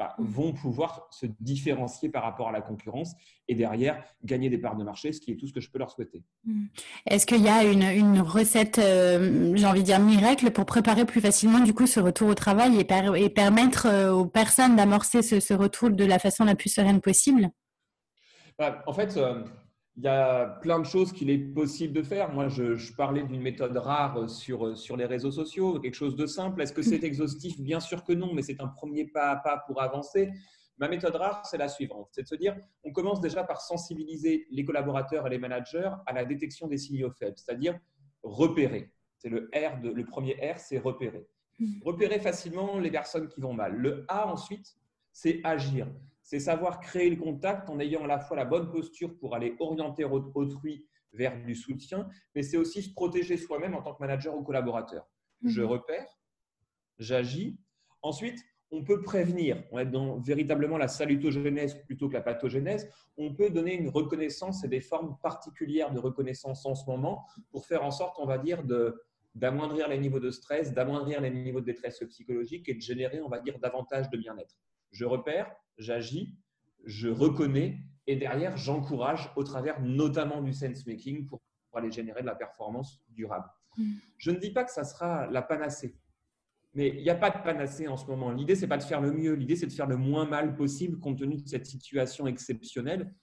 [0.00, 3.12] bah, vont pouvoir se différencier par rapport à la concurrence
[3.48, 5.78] et derrière gagner des parts de marché, ce qui est tout ce que je peux
[5.78, 6.22] leur souhaiter.
[6.46, 6.68] Hmm.
[7.04, 11.20] Est-ce qu'il y a une, recette, euh, j'ai envie de dire miracle, pour préparer plus
[11.20, 15.90] facilement du coup ce retour au travail et, permettre euh, aux personnes d'amorcer ce, retour
[15.90, 17.50] de la façon la plus sereine possible?
[18.60, 19.42] Bah, en fait, euh,
[19.96, 22.30] il y a plein de choses qu'il est possible de faire.
[22.30, 26.60] Moi, je, parlais d'une méthode rare sur, sur les réseaux sociaux, quelque chose de simple.
[26.60, 27.58] Est-ce que c'est exhaustif?
[27.58, 30.30] Bien sûr que non, mais c'est un premier pas à pas pour avancer.
[30.76, 32.08] Ma méthode rare, c'est la suivante.
[32.12, 36.12] C'est de se dire, on commence déjà par sensibiliser les collaborateurs et les managers à
[36.12, 37.78] la détection des signaux faibles, c'est-à-dire
[38.22, 38.92] repérer.
[39.16, 41.26] C'est le R, de, le premier R, c'est repérer.
[41.58, 41.80] Mmh.
[41.82, 43.74] Repérer facilement les personnes qui vont mal.
[43.74, 44.76] Le A ensuite,
[45.12, 45.86] c'est agir
[46.30, 49.56] c'est savoir créer le contact en ayant à la fois la bonne posture pour aller
[49.58, 54.36] orienter autrui vers du soutien, mais c'est aussi se protéger soi-même en tant que manager
[54.36, 55.08] ou collaborateur.
[55.44, 55.68] Je mhm.
[55.68, 56.06] repère,
[57.00, 57.58] j'agis.
[58.02, 58.38] Ensuite,
[58.70, 62.88] on peut prévenir, on est dans véritablement la salutogénèse plutôt que la pathogénèse.
[63.16, 67.66] On peut donner une reconnaissance et des formes particulières de reconnaissance en ce moment pour
[67.66, 68.62] faire en sorte, on va dire,
[69.34, 73.28] d'amoindrir les niveaux de stress, d'amoindrir les niveaux de détresse psychologique et de générer, on
[73.28, 74.54] va dire, davantage de bien-être.
[74.92, 76.36] Je repère, j'agis,
[76.84, 81.40] je reconnais et derrière, j'encourage au travers notamment du sense-making pour
[81.74, 83.46] aller générer de la performance durable.
[83.76, 83.92] Mm.
[84.18, 85.96] Je ne dis pas que ça sera la panacée.
[86.74, 88.32] Mais il n'y a pas de panacée en ce moment.
[88.32, 89.34] L'idée, c'est pas de faire le mieux.
[89.34, 93.14] L'idée, c'est de faire le moins mal possible compte tenu de cette situation exceptionnelle.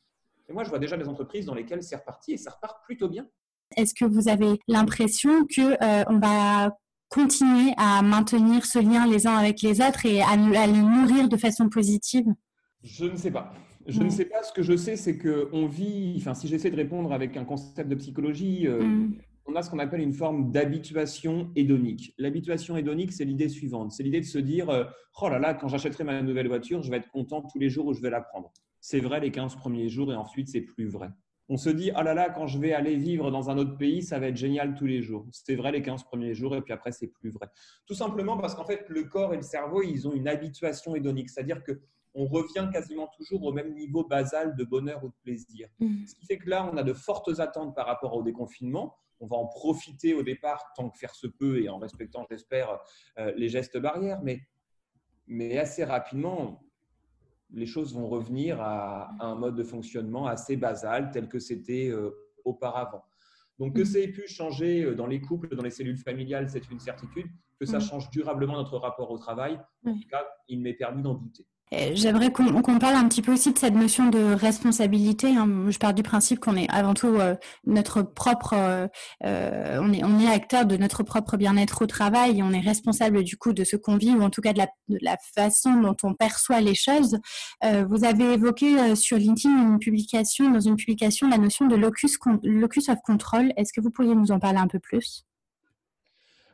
[0.47, 3.09] Et moi, je vois déjà des entreprises dans lesquelles c'est reparti et ça repart plutôt
[3.09, 3.27] bien.
[3.75, 6.77] Est-ce que vous avez l'impression que euh, on va
[7.09, 11.27] continuer à maintenir ce lien les uns avec les autres et à, à les nourrir
[11.27, 12.25] de façon positive?
[12.83, 13.53] Je ne sais pas.
[13.85, 14.43] Je ne sais pas.
[14.43, 16.15] Ce que je sais, c'est qu'on vit.
[16.17, 19.69] Enfin, si j'essaie de répondre avec un concept de psychologie, euh, mm on a ce
[19.69, 22.13] qu'on appelle une forme d'habituation hédonique.
[22.17, 23.91] L'habituation hédonique, c'est l'idée suivante.
[23.91, 24.83] C'est l'idée de se dire, euh,
[25.21, 27.85] oh là là, quand j'achèterai ma nouvelle voiture, je vais être content tous les jours
[27.87, 28.51] où je vais la prendre.
[28.81, 31.09] C'est vrai les 15 premiers jours et ensuite, c'est plus vrai.
[31.49, 34.01] On se dit, oh là là, quand je vais aller vivre dans un autre pays,
[34.01, 35.25] ça va être génial tous les jours.
[35.31, 37.47] C'est vrai les 15 premiers jours et puis après, c'est plus vrai.
[37.85, 41.29] Tout simplement parce qu'en fait, le corps et le cerveau, ils ont une habituation hédonique.
[41.29, 41.79] C'est-à-dire que
[42.13, 45.67] on revient quasiment toujours au même niveau basal de bonheur ou de plaisir.
[45.79, 46.07] Mmh.
[46.07, 49.27] Ce qui fait que là, on a de fortes attentes par rapport au déconfinement on
[49.27, 52.79] va en profiter au départ tant que faire se peut et en respectant, j'espère,
[53.17, 54.21] euh, les gestes barrières.
[54.23, 54.41] Mais,
[55.27, 56.63] mais assez rapidement,
[57.51, 62.11] les choses vont revenir à, un mode de fonctionnement assez basal tel que c'était euh,
[62.45, 63.03] auparavant.
[63.59, 63.85] Donc que mm.
[63.85, 67.27] ça ait pu changer euh, dans les couples, dans les cellules familiales, c'est une certitude.
[67.59, 67.81] Que ça mm.
[67.81, 71.47] change durablement notre rapport au travail, en tout cas, il m'est permis d'en douter.
[71.71, 75.35] J'aimerais qu'on parle un petit peu aussi de cette notion de responsabilité.
[75.35, 75.65] Hein.
[75.69, 78.87] Je pars du principe qu'on est avant tout euh, notre propre, euh,
[79.25, 82.61] euh, on, est, on est acteur de notre propre bien-être au travail et on est
[82.61, 85.17] responsable du coup de ce qu'on vit ou en tout cas de la, de la
[85.35, 87.19] façon dont on perçoit les choses.
[87.63, 92.87] vous avez évoqué sur LinkedIn une publication, dans une publication, la notion de locus, locus
[92.87, 93.51] of control.
[93.57, 95.26] Est-ce que vous pourriez nous en parler un peu plus?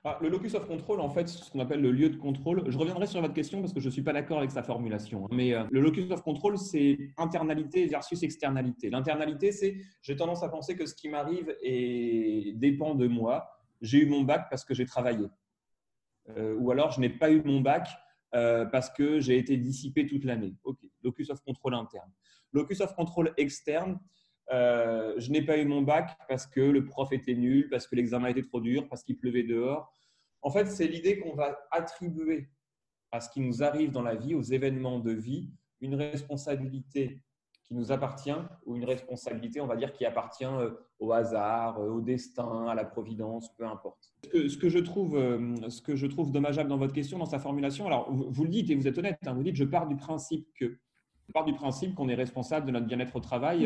[0.05, 2.63] Ah, le locus of control, en fait, ce qu'on appelle le lieu de contrôle.
[2.69, 5.25] Je reviendrai sur votre question parce que je ne suis pas d'accord avec sa formulation.
[5.25, 5.29] Hein.
[5.31, 8.89] Mais euh, le locus of control, c'est internalité versus externalité.
[8.89, 11.55] L'internalité, c'est j'ai tendance à penser que ce qui m'arrive
[12.55, 13.49] dépend de moi.
[13.81, 15.27] J'ai eu mon bac parce que j'ai travaillé.
[16.29, 17.87] Euh, ou alors, je n'ai pas eu mon bac
[18.35, 20.55] euh, parce que j'ai été dissipé toute l'année.
[20.63, 22.11] OK, locus of control interne.
[22.51, 23.99] Locus of control externe,
[24.51, 27.95] euh, je n'ai pas eu mon bac parce que le prof était nul, parce que
[27.95, 29.91] l'examen était trop dur, parce qu'il pleuvait dehors.
[30.41, 32.49] En fait, c'est l'idée qu'on va attribuer
[33.11, 37.21] à ce qui nous arrive dans la vie, aux événements de vie, une responsabilité
[37.63, 41.89] qui nous appartient ou une responsabilité, on va dire, qui appartient euh, au hasard, euh,
[41.89, 44.13] au destin, à la providence, peu importe.
[44.33, 44.79] Ce que, je,
[46.07, 48.97] trouve, dommageable dans votre question, dans sa formulation, alors vous, le dites et vous êtes
[48.97, 50.77] honnête, hein, vous dites je pars du principe que
[51.33, 53.65] pars du principe qu'on est responsable de notre bien-être au travail.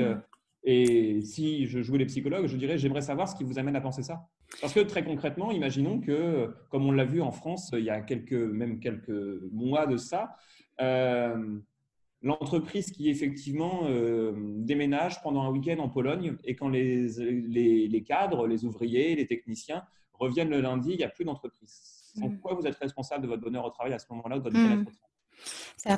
[0.63, 3.81] Et si je jouais les psychologues, je dirais, j'aimerais savoir ce qui vous amène à
[3.81, 4.27] penser ça.
[4.61, 8.01] Parce que très concrètement, imaginons que, comme on l'a vu en France il y a
[8.01, 10.35] quelques, même quelques mois de ça,
[10.81, 11.59] euh,
[12.21, 18.47] l'entreprise qui effectivement euh, déménage pendant un week-end en Pologne et quand les, les, cadres,
[18.47, 22.13] les ouvriers, les techniciens reviennent le lundi, il n'y a plus d'entreprise.
[22.21, 22.39] En mm.
[22.39, 24.81] quoi vous êtes responsable de votre bonheur au travail à ce moment-là, de votre bien-être
[24.81, 25.16] au travail?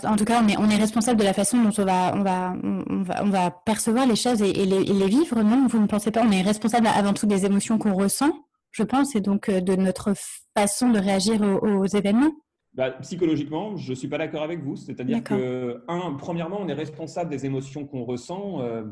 [0.03, 2.21] En tout cas, on est, on est, responsable de la façon dont on va, on
[2.21, 6.11] va, on va, on va percevoir les choses et, les, vivre, non Vous ne pensez
[6.11, 6.21] pas.
[6.23, 8.31] On est responsable avant tout des émotions qu'on ressent,
[8.71, 10.13] je pense, et donc euh, de notre
[10.55, 12.31] façon de réagir aux, événements.
[12.73, 14.75] Bah, psychologiquement, je ne suis pas d'accord avec vous.
[14.75, 18.61] C'est-à-dire que, un, premièrement, on est responsable des émotions qu'on ressent.
[18.61, 18.83] Euh,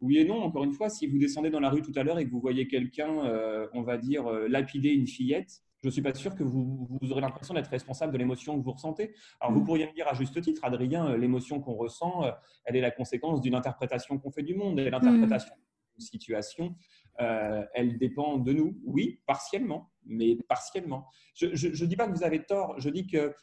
[0.00, 2.18] oui et non, encore une fois, si vous descendez dans la rue tout à l'heure
[2.18, 6.02] et que vous voyez quelqu'un, euh, on va dire, lapider une fillette, je ne suis
[6.02, 9.14] pas sûr que vous, aurez l'impression d'être responsable de l'émotion que vous ressentez.
[9.40, 9.64] Alors, vous mm.
[9.64, 12.30] pourriez me dire à juste titre, Adrien, euh, l'émotion qu'on ressent, euh,
[12.64, 14.80] elle est la conséquence d'une interprétation qu'on fait du monde.
[14.80, 15.98] Et l'interprétation mm.
[15.98, 16.74] d'une situation,
[17.20, 18.78] euh, elle dépend de nous.
[18.84, 21.06] Oui, partiellement, mais partiellement.
[21.34, 23.34] Je ne dis pas que vous avez tort, je dis que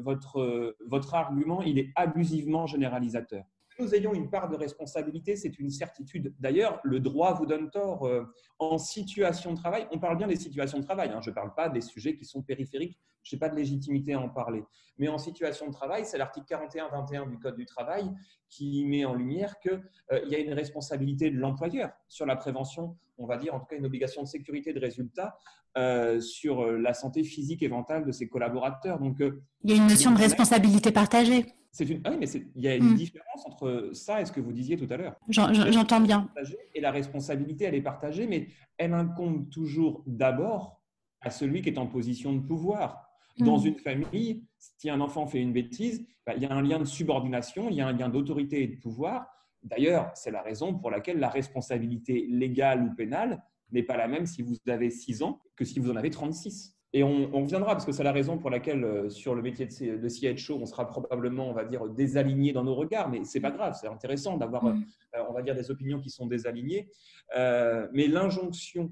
[0.00, 3.44] votre, votre argument, il est abusivement généralisateur
[3.78, 6.34] nous ayons une part de responsabilité, c'est une certitude.
[6.38, 8.06] D'ailleurs, le droit vous donne tort.
[8.06, 8.24] Euh,
[8.58, 11.20] en situation de travail, on parle bien des situations de travail, hein.
[11.22, 14.20] je ne parle pas des sujets qui sont périphériques, je n'ai pas de légitimité à
[14.20, 14.64] en parler.
[14.98, 18.10] Mais en situation de travail, c'est l'article 41-21 du Code du travail
[18.48, 19.80] qui met en lumière qu'il
[20.12, 23.66] euh, y a une responsabilité de l'employeur sur la prévention, on va dire en tout
[23.66, 25.38] cas une obligation de sécurité de résultat
[25.76, 28.98] euh, sur la santé physique et mentale de ses collaborateurs.
[28.98, 31.46] Donc, il y a une notion de responsabilité partagée
[31.78, 32.00] C'est une...
[32.02, 32.96] Ah oui, mais il y a une hmm.
[32.96, 35.14] différence entre ça et ce que vous disiez tout à l'heure.
[35.28, 36.28] J'entends bien.
[36.74, 40.82] Et la responsabilité, elle est partagée, mais elle incombe toujours d'abord
[41.20, 43.08] à celui qui est en position de pouvoir.
[43.38, 43.66] Dans hmm.
[43.68, 46.84] une famille, si un enfant fait une bêtise, bah, il y a un lien de
[46.84, 49.28] subordination, il y a un lien d'autorité et de pouvoir.
[49.62, 54.26] D'ailleurs, c'est la raison pour laquelle la responsabilité légale ou pénale n'est pas la même
[54.26, 56.76] si vous avez 6 ans que si vous en avez 36.
[56.94, 59.96] Et on, reviendra, parce que c'est la raison pour laquelle, euh, sur le métier de,
[59.98, 63.50] de CHO, on sera probablement, on va dire, désaligné dans nos regards, mais c'est pas
[63.50, 64.84] grave, c'est intéressant d'avoir, mm.
[65.16, 66.88] euh, on va dire, des opinions qui sont désalignées.
[67.36, 68.90] Euh, mais l'injonction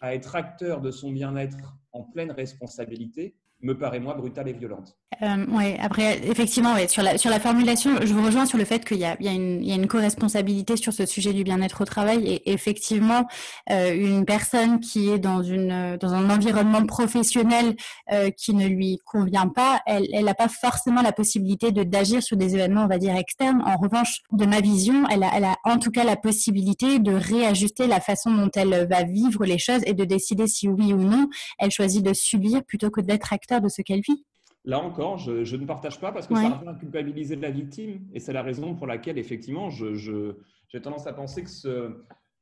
[0.00, 4.96] à être acteur de son bien-être en pleine responsabilité, me paraît moi brutale et violente.
[5.22, 8.84] Euh, oui, après, effectivement, sur, la, sur la formulation, je vous rejoins sur le fait
[8.84, 11.84] qu'il y a, il y a une, une co-responsabilité sur ce sujet du bien-être au
[11.84, 12.26] travail.
[12.26, 13.26] Et effectivement,
[13.70, 17.76] euh, une personne qui est dans, une, dans un environnement professionnel
[18.12, 22.36] euh, qui ne lui convient pas, elle n'a pas forcément la possibilité de d'agir sur
[22.36, 23.62] des événements, on va dire, externes.
[23.66, 27.12] En revanche, de ma vision, elle a, elle a en tout cas la possibilité de
[27.12, 31.02] réajuster la façon dont elle va vivre les choses et de décider si oui ou
[31.02, 34.24] non elle choisit de subir plutôt que d'être acteur de ce qu'elle vit.
[34.64, 38.06] Là encore, je, ne partage pas parce que ça revient à culpabiliser la victime.
[38.14, 41.96] Et c'est la raison pour laquelle, effectivement, j'ai tendance à penser que ce,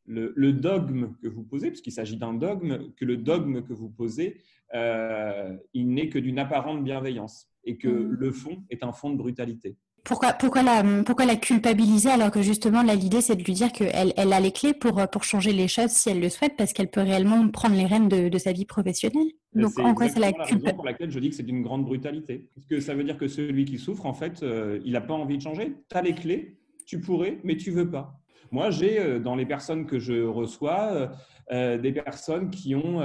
[0.06, 4.40] le, dogme que vous posez, puisqu'il s'agit d'un dogme, que le dogme que vous posez,
[4.74, 8.10] euh, il n'est que d'une apparente bienveillance et que mm.
[8.10, 9.76] le fond est un fond de brutalité.
[10.04, 14.12] Pourquoi, pourquoi, la, pourquoi la culpabiliser alors que justement l'idée c'est de lui dire qu'elle
[14.16, 16.88] elle a les clés pour, pour changer les choses si elle le souhaite parce qu'elle
[16.88, 20.30] peut réellement prendre les rênes de, de sa vie professionnelle Donc en quoi c'est la,
[20.30, 22.48] la raison pour laquelle je dis que c'est d'une grande brutalité.
[22.54, 25.14] Parce que ça veut dire que celui qui souffre, en fait, euh, il n'a pas
[25.14, 25.76] envie de changer.
[25.88, 28.20] Tu as les clés, tu pourrais, mais tu veux pas.
[28.50, 31.10] Moi, j'ai euh, dans les personnes que je reçois
[31.52, 33.00] euh, des personnes qui ont,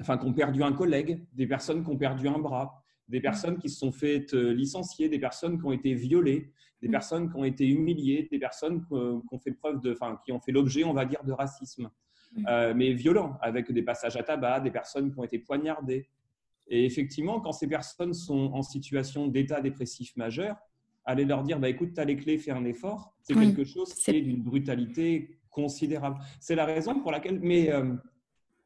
[0.00, 2.79] enfin, qui ont perdu un collègue, des personnes qui ont perdu un bras,
[3.10, 3.22] des mm.
[3.22, 6.92] personnes qui se sont faites euh, licencier, des personnes qui ont été violées, des mm.
[6.92, 10.40] personnes qui ont été humiliées, des personnes qui ont fait preuve de, enfin, qui ont
[10.40, 11.90] fait l'objet, on va dire, de racisme,
[12.34, 12.46] mm.
[12.48, 16.08] euh, mais violent, avec des passages à tabac, des personnes qui ont été poignardées.
[16.68, 20.56] Et effectivement, quand ces personnes sont en situation d'état dépressif majeur,
[21.04, 23.92] aller leur dire, bah, écoute, tu as les clés, fais un effort, c'est quelque chose
[23.92, 26.18] qui est d'une brutalité considérable.
[26.38, 27.94] C'est la raison pour laquelle, mais euh,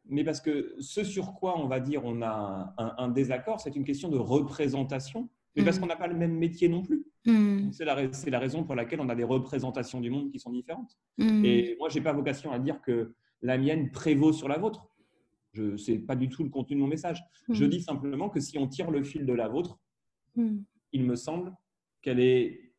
[0.07, 3.85] mais parce que ce sur quoi on va dire on a un, désaccord, c'est une
[3.85, 5.81] question de représentation, mais parce mm.
[5.81, 7.07] qu'on n'a pas le même métier non plus.
[7.27, 7.73] Mm.
[7.73, 10.99] C'est la, la, raison pour laquelle on a des représentations du monde qui sont différentes.
[11.19, 11.45] Mm.
[11.45, 14.89] Et moi, je n'ai pas vocation à dire que la mienne prévaut sur la vôtre.
[15.55, 17.23] Ce n'est pas du tout le contenu de mon message.
[17.49, 19.79] Je dis simplement que si on tire le fil de la vôtre,
[20.37, 21.55] il me semble
[22.03, 22.73] qu'elle est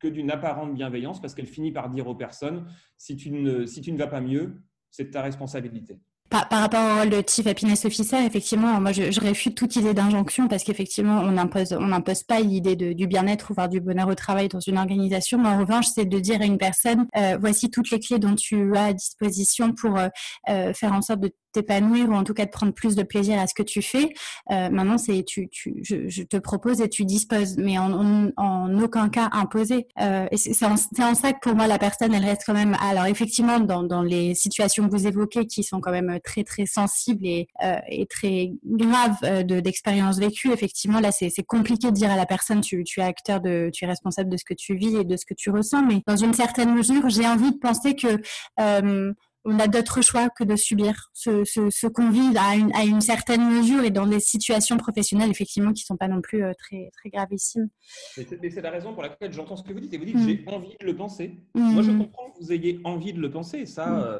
[0.00, 3.80] que d'une apparente bienveillance parce qu'elle finit par dire aux personnes, si tu ne, si
[3.80, 6.00] tu ne vas pas mieux, c'est ta responsabilité.
[6.34, 10.64] Par, rapport au Chief Happiness Officer, effectivement, moi, je, je réfute toute idée d'injonction parce
[10.64, 14.48] qu'effectivement, on impose, on n'impose pas l'idée du bien-être ou voire du bonheur au travail
[14.48, 15.38] dans une organisation.
[15.38, 18.34] Mais en revanche, c'est de dire à une personne, euh, voici toutes les clés dont
[18.34, 20.08] tu as à disposition pour euh,
[20.48, 23.38] euh faire en sorte de t'épanouir ou en tout cas de prendre plus de plaisir
[23.38, 24.12] à ce que tu fais.
[24.50, 28.82] Euh, maintenant, c'est tu, tu, je, je, te propose et tu disposes, mais en, en,
[28.82, 29.86] aucun cas imposé.
[30.00, 32.76] Euh, et c'est en, en, ça que pour moi la personne, elle reste quand même.
[32.80, 36.66] Alors effectivement, dans, dans les situations que vous évoquez, qui sont quand même très très
[36.66, 41.92] sensibles et, euh, et très graves euh, de d'expériences vécues, effectivement là c'est compliqué de
[41.92, 44.54] dire à la personne tu, tu es acteur de, tu es responsable de ce que
[44.54, 45.82] tu vis et de ce que tu ressens.
[45.82, 48.20] Mais dans une certaine mesure, j'ai envie de penser que
[48.60, 49.12] euh,
[49.44, 52.84] on a d'autres choix que de subir ce, ce, ce qu'on vit à une, à
[52.84, 56.52] une, certaine mesure et dans des situations professionnelles effectivement qui sont pas non plus euh,
[56.58, 57.68] très très gravissimes.
[58.16, 60.26] Mais c'est la raison pour laquelle j'entends ce que vous dites et vous dites mm.
[60.26, 61.36] j'ai envie de le penser.
[61.54, 61.60] Mm.
[61.60, 63.66] Moi je comprends que vous ayez envie de le penser.
[63.66, 64.02] Ça, mm.
[64.02, 64.18] euh,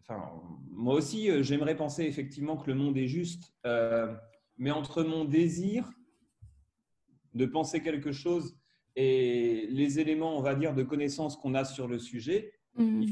[0.00, 0.22] enfin
[0.70, 3.52] moi aussi euh, j'aimerais penser effectivement que le monde est juste,
[4.56, 5.90] mais entre mon désir
[7.34, 8.56] de penser quelque chose
[8.96, 13.04] et les éléments on va dire de connaissances qu'on a sur le sujet Mm.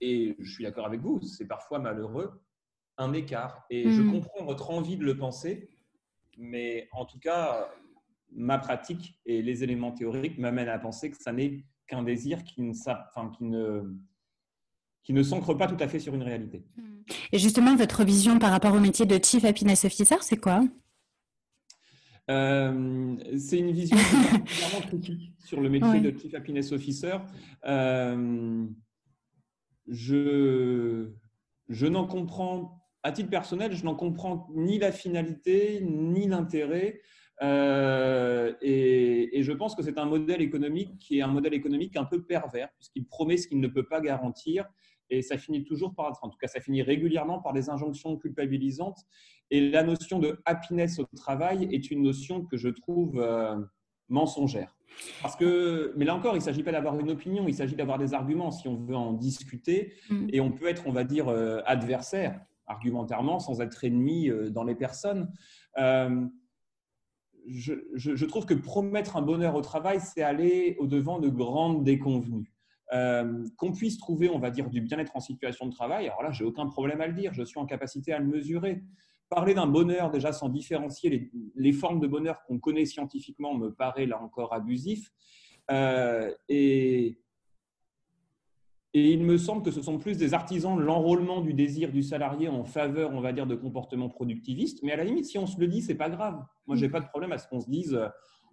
[0.00, 2.42] et je suis d'accord avec vous, c'est parfois malheureux,
[2.98, 3.64] un écart.
[3.70, 4.12] Et je mm.
[4.12, 5.68] comprends votre envie de le penser,
[6.38, 7.68] mais en tout cas,
[8.32, 12.62] ma pratique et les éléments théoriques m'amènent à penser que ça n'est qu'un désir qui
[12.62, 13.94] ne, enfin, qui ne,
[15.02, 16.64] qui ne s'ancre pas tout à fait sur une réalité.
[16.76, 16.82] Mm.
[17.32, 20.64] Et justement, votre vision par rapport au métier de Chief Happiness Officer, c'est quoi?
[22.28, 27.18] Euh, c'est une vision particulièrement critique sur le métier de Chief Happiness Officer.
[27.66, 28.66] Euh,
[29.88, 31.08] je,
[31.68, 37.00] n'en comprends, à titre personnel, je n'en comprends ni la finalité, ni l'intérêt.
[37.42, 42.04] Euh, et, je pense que c'est un modèle économique qui est un modèle économique un
[42.04, 44.66] peu pervers, puisqu'il promet ce qu'il ne peut pas garantir.
[45.08, 48.98] Et ça finit toujours par, en tout cas, ça finit régulièrement par des injonctions culpabilisantes.
[49.50, 53.56] Et la notion de happiness au travail est une notion que je trouve euh,
[54.08, 54.76] mensongère.
[55.22, 57.98] Parce que, mais là encore, il ne s'agit pas d'avoir une opinion, il s'agit d'avoir
[57.98, 59.94] des arguments si on veut en discuter.
[60.08, 60.26] Mm.
[60.32, 64.64] Et on peut être, on va dire, euh, adversaire argumentairement sans être ennemi euh, dans
[64.64, 65.30] les personnes.
[65.78, 66.26] Euh,
[67.48, 72.52] je, je, trouve que promettre un bonheur au travail, c'est aller au-devant de grandes déconvenues.
[73.56, 76.44] qu'on puisse trouver, on va dire, du bien-être en situation de travail, alors là, j'ai
[76.44, 78.82] aucun problème à le dire, je suis en capacité à le mesurer.
[79.28, 84.06] Parler d'un bonheur déjà sans différencier les, formes de bonheur qu'on connaît scientifiquement me paraît
[84.06, 85.10] là encore abusif.
[85.70, 87.18] Euh, et,
[88.94, 92.48] il me semble que ce sont plus des artisans de l'enrôlement du désir du salarié
[92.48, 94.82] en faveur, on va dire, de comportements productivistes.
[94.82, 96.42] Mais à la limite, si on se le dit, c'est pas grave.
[96.66, 98.08] Moi, j'ai pas de problème à ce qu'on se dise, euh,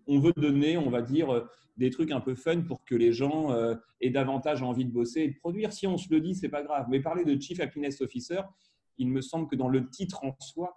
[0.07, 1.47] on veut donner, on va dire, euh,
[1.77, 3.55] des trucs un peu fun pour que les gens
[3.99, 5.73] aient davantage envie de bosser et de produire.
[5.73, 6.85] Si on se le dit, c'est pas grave.
[6.89, 8.41] Mais parler de Chief Happiness Officer,
[8.97, 10.73] il me semble que dans le titre en soi,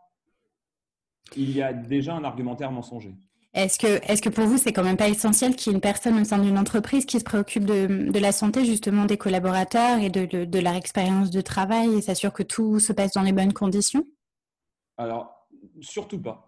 [1.36, 3.14] il y a déjà un argumentaire mensonger.
[3.54, 5.80] Est-ce que, est que pour vous, c'est quand même pas essentiel qu'il y ait une
[5.80, 10.10] personne au sein d'une entreprise qui se préoccupe de, la santé justement des collaborateurs et
[10.10, 13.54] de, de, leur expérience de travail et s'assure que tout se passe dans les bonnes
[13.54, 14.04] conditions?
[14.98, 15.48] Alors,
[15.80, 16.46] surtout pas.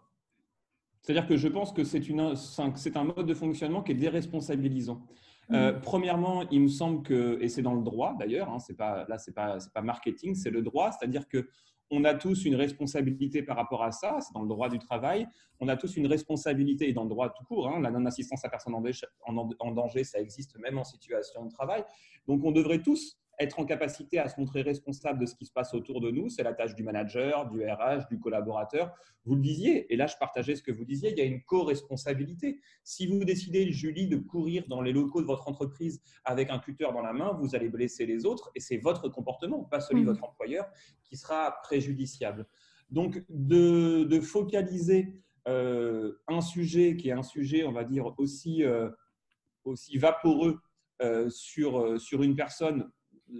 [1.00, 5.06] C'est-à-dire que je pense que c'est un mode de fonctionnement qui est déresponsabilisant.
[5.52, 5.80] Euh, mm.
[5.80, 9.34] premièrement, il me semble que, et c'est dans le droit d'ailleurs, hein, pas, là c'est
[9.34, 11.48] pas, pas marketing, c'est le droit, c'est-à-dire que
[11.90, 15.26] on a tous une responsabilité par rapport à ça, c'est dans le droit du travail,
[15.58, 18.50] on a tous une responsabilité, et dans le droit tout court, hein, la non-assistance à
[18.50, 21.82] personne en danger, ça existe même en situation de travail,
[22.26, 25.52] donc on devrait tous être en capacité à se montrer responsable de ce qui se
[25.52, 28.92] passe autour de nous, c'est la tâche du manager, du RH, du collaborateur.
[29.24, 31.42] Vous le disiez, et là je partageais ce que vous disiez, il y a une
[31.44, 32.60] co-responsabilité.
[32.82, 36.88] Si vous décidez, Julie, de courir dans les locaux de votre entreprise avec un cutter
[36.92, 40.06] dans la main, vous allez blesser les autres et c'est votre comportement, pas celui de
[40.06, 40.66] votre employeur,
[41.04, 42.46] qui sera préjudiciable.
[42.90, 45.14] Donc de, focaliser
[45.46, 48.90] euh, un sujet qui est un sujet, on va dire, aussi, euh,
[49.64, 50.58] aussi vaporeux
[51.02, 52.90] euh, sur, sur une personne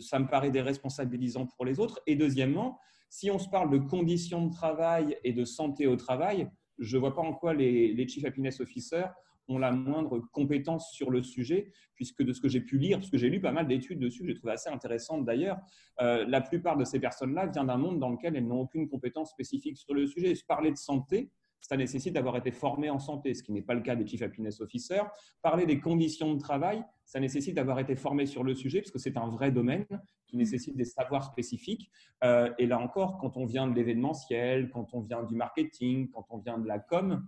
[0.00, 2.00] ça me paraît déresponsabilisant pour les autres.
[2.06, 2.78] Et deuxièmement,
[3.08, 7.00] si on se parle de conditions de travail et de santé au travail, je ne
[7.00, 9.10] vois pas en quoi les, les, Chief Happiness Officers
[9.48, 13.10] ont la moindre compétence sur le sujet, puisque de ce que j'ai pu lire, parce
[13.10, 15.58] que j'ai lu pas mal d'études dessus, j'ai trouvé assez intéressantes d'ailleurs,
[16.00, 19.30] euh, la plupart de ces personnes-là viennent d'un monde dans lequel elles n'ont aucune compétence
[19.30, 20.34] spécifique sur le sujet.
[20.34, 21.30] Se parler de santé,
[21.60, 24.22] ça nécessite d'avoir été formé en santé, ce qui n'est pas le cas des Chief
[24.22, 25.04] Happiness Officers.
[25.42, 28.98] Parler des conditions de travail, ça nécessite d'avoir été formé sur le sujet, parce que
[28.98, 29.86] c'est un vrai domaine
[30.26, 30.38] qui mm.
[30.38, 31.90] nécessite des savoirs spécifiques.
[32.24, 36.26] Euh, et là encore, quand on vient de l'événementiel, quand on vient du marketing, quand
[36.30, 37.26] on vient de la com,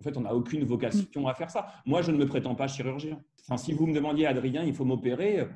[0.00, 1.68] en fait, on n'a aucune vocation à faire ça.
[1.86, 3.22] Moi, je ne me prétends pas chirurgien.
[3.42, 5.46] Enfin, si vous me demandiez, Adrien, il faut m'opérer,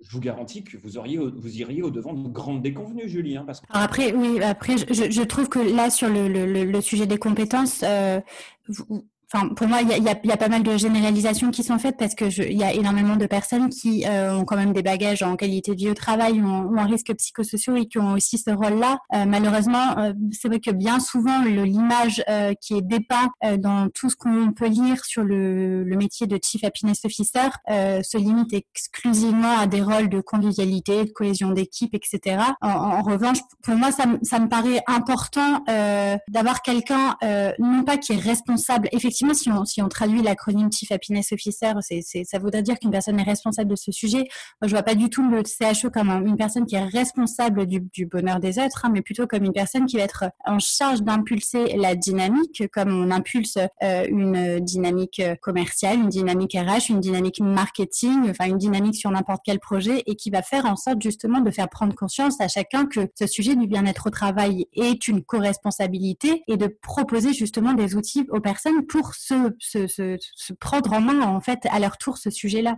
[0.00, 3.36] je vous garantis que vous, auriez, vous iriez au-devant de grandes déconvenues, Julie.
[3.36, 3.66] Hein, parce que...
[3.70, 8.20] après, oui, après, je, trouve que là, sur le, le, le sujet des compétences, euh,
[8.68, 11.78] vous, Enfin, pour moi, il y a, y a, pas mal de généralisations qui sont
[11.78, 14.82] faites parce que il y a énormément de personnes qui euh, ont quand même des
[14.82, 18.38] bagages en qualité de vie au travail ou en, risque psychosociaux et qui ont aussi
[18.38, 18.98] ce rôle-là.
[19.14, 22.24] Euh, malheureusement, euh, c'est vrai que bien souvent, l'image
[22.60, 26.64] qui est dépeinte dans tout ce qu'on peut lire sur le, le, métier de Chief
[26.64, 32.38] Happiness Officer se limite exclusivement à des rôles de convivialité, de cohésion d'équipe, etc.
[32.62, 35.62] En, en, revanche, pour moi, ça, ça me paraît important
[36.28, 37.16] d'avoir quelqu'un
[37.58, 39.17] non pas qui est responsable effectivement
[39.66, 41.72] si on, traduit l'acronyme Chief Happiness Officer,
[42.24, 44.28] ça voudrait dire qu'une personne est responsable de ce sujet.
[44.60, 48.06] Moi, je vois pas du tout le CHO comme une personne qui est responsable du,
[48.06, 51.76] bonheur des autres, hein, mais plutôt comme une personne qui va être en charge d'impulser
[51.76, 58.30] la dynamique, comme on impulse euh, une dynamique commerciale, une dynamique RH, une dynamique marketing,
[58.30, 61.50] enfin une dynamique sur n'importe quel projet, et qui va faire en sorte justement de
[61.50, 66.42] faire prendre conscience à chacun que ce sujet du bien-être au travail est une co-responsabilité
[66.48, 71.60] et de proposer justement des outils aux personnes pour se, prendre en main en fait
[71.70, 72.76] à leur tour ce sujet-là.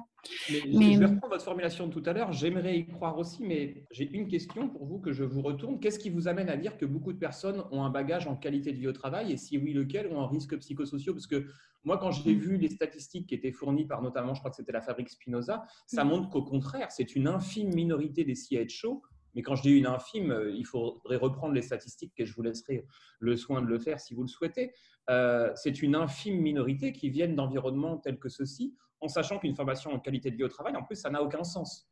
[0.70, 2.32] Mais, Je vais reprendre votre formulation de tout à l'heure.
[2.32, 5.80] J'aimerais y croire aussi, mais j'ai une question pour vous que je vous retourne.
[5.80, 8.72] Qu'est-ce qui vous amène à dire que beaucoup de personnes ont un bagage en qualité
[8.72, 11.14] de vie au travail et si oui, lequel ont un risque psychosociaux?
[11.14, 11.46] Parce que
[11.84, 12.38] moi, quand j'ai mm.
[12.38, 15.64] vu les statistiques qui étaient fournies par notamment, je crois que c'était la fabrique Spinoza,
[15.86, 16.08] ça mm.
[16.08, 19.02] montre qu'au contraire, c'est une infime minorité des CHO
[19.34, 22.42] mais quand je dis une infime, euh, il faudrait reprendre les statistiques et je vous
[22.42, 22.84] laisserai
[23.18, 24.72] le soin de le faire si vous le souhaitez.
[25.08, 29.92] Euh, c'est une infime minorité qui viennent d'environnements tels que ceux-ci, en sachant qu'une formation
[29.92, 31.88] en qualité de vie au travail, en plus, ça n'a aucun sens.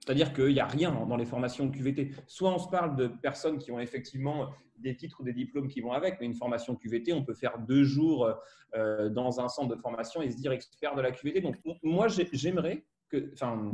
[0.00, 2.10] C'est-à-dire qu'il n'y a rien dans les formations QVT.
[2.26, 5.80] Soit on se parle de personnes qui ont effectivement des titres ou des diplômes qui
[5.80, 8.28] vont avec, mais une formation QVT, on peut faire deux jours
[8.74, 11.40] euh, dans un centre de formation et se dire expert de la QVT.
[11.40, 13.70] Donc moi, j'aimerais que, hmm.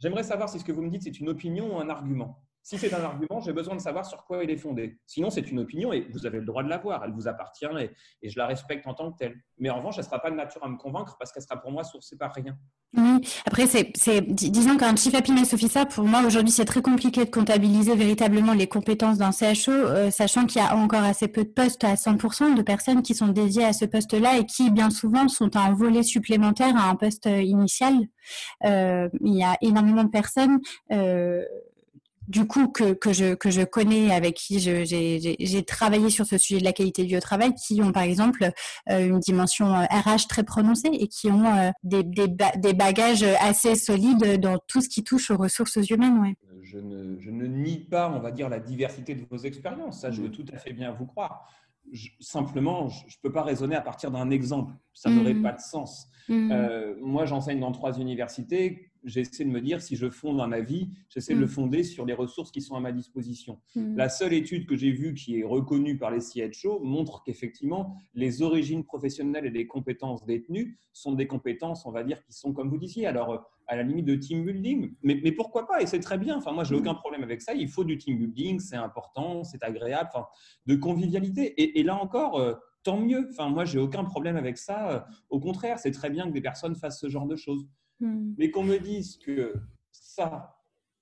[0.00, 2.42] J'aimerais savoir si ce que vous me dites, c'est une opinion ou un argument.
[2.62, 4.98] Si c'est un argument, j'ai besoin de savoir sur quoi il est fondé.
[5.06, 7.02] Sinon, c'est une opinion et vous avez le droit de l'avoir.
[7.04, 7.66] Elle vous appartient
[8.22, 9.40] et, je la respecte en tant que telle.
[9.58, 11.56] Mais en revanche, elle ne sera pas de nature à me convaincre parce qu'elle sera
[11.60, 12.56] pour moi sourcée par rien.
[12.96, 13.92] Oui, après, c'est,
[14.22, 18.66] disons qu'un Chief Happiness Officer, pour moi, aujourd'hui, c'est très compliqué de comptabiliser véritablement les
[18.66, 22.54] compétences d'un CHO, euh, sachant qu'il y a encore assez peu de postes à 100%
[22.54, 26.02] de personnes qui sont dédiées à ce poste-là et qui, bien souvent, sont un volet
[26.02, 27.94] supplémentaire à un poste initial.
[28.64, 30.60] Euh, il y a énormément de personnes
[30.92, 31.44] euh,
[32.30, 36.60] du coup que, que, je, que je connais, avec qui j'ai travaillé sur ce sujet
[36.60, 38.50] de la qualité du travail, qui ont par exemple
[38.88, 43.24] euh, une dimension RH euh, très prononcée et qui ont euh, des, des, des, bagages
[43.40, 46.20] assez solides dans tout ce qui touche aux ressources humaines.
[46.20, 46.36] Ouais.
[46.62, 50.02] Je, ne, je ne nie pas, on va dire, la diversité de vos expériences.
[50.02, 51.48] Ça, je veux tout à fait bien vous croire.
[52.20, 54.72] simplement, je ne peux pas raisonner à partir d'un exemple.
[54.94, 55.42] Ça n'aurait mmh.
[55.42, 56.06] pas de sens.
[56.28, 56.52] Mmh.
[57.00, 61.34] moi, j'enseigne dans trois universités j'essaie de me dire si je fonde un avis, j'essaie
[61.34, 61.50] de le mm.
[61.50, 63.60] fonder sur les ressources qui sont à ma disposition.
[63.74, 63.96] Mm.
[63.96, 68.42] La seule étude que j'ai vue qui est reconnue par les CHO montre qu'effectivement, les
[68.42, 72.68] origines professionnelles et les compétences détenues sont des compétences, on va dire, qui sont, comme
[72.68, 74.94] vous disiez, alors à la limite de team building.
[75.02, 76.36] Mais, pourquoi pas Et c'est très bien.
[76.36, 76.78] Enfin, moi, j'ai mm.
[76.78, 77.54] aucun problème avec ça.
[77.54, 80.26] Il faut du team building, c'est important, c'est agréable, enfin,
[80.66, 81.78] de convivialité.
[81.78, 83.28] Et, là encore, euh, tant mieux.
[83.30, 85.06] Enfin, moi, j'ai aucun problème avec ça.
[85.28, 87.64] Au contraire, c'est très bien que des personnes fassent ce genre de choses.
[88.00, 88.34] Hmm.
[88.38, 89.54] Mais qu'on me dise que
[89.90, 90.58] ça,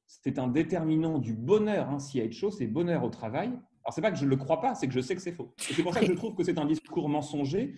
[0.06, 3.48] c'est un déterminant du bonheur, hein, si être chaud, c'est bonheur au travail.
[3.48, 5.32] Alors, c'est pas que je ne le crois pas, c'est que je sais que c'est
[5.32, 5.54] faux.
[5.56, 7.74] c'est pour ça que je trouve que c'est un discours mensonger,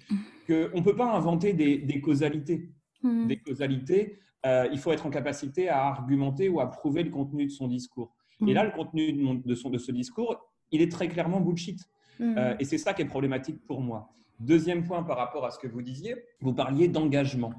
[0.46, 2.70] qu'on ne peut pas inventer des, causalités.
[3.02, 3.26] Hmm.
[3.26, 7.46] Des causalités, euh, il faut être en capacité à argumenter ou à prouver le contenu
[7.46, 8.14] de son discours.
[8.46, 8.66] Et là, hmm.
[8.66, 9.12] le contenu
[9.44, 10.36] de, son, de, ce discours,
[10.72, 11.80] il est très clairement bullshit.
[12.20, 14.12] Euh, et c'est ça qui est problématique pour moi.
[14.38, 17.52] Deuxième point par rapport à ce que vous disiez, vous parliez d'engagement.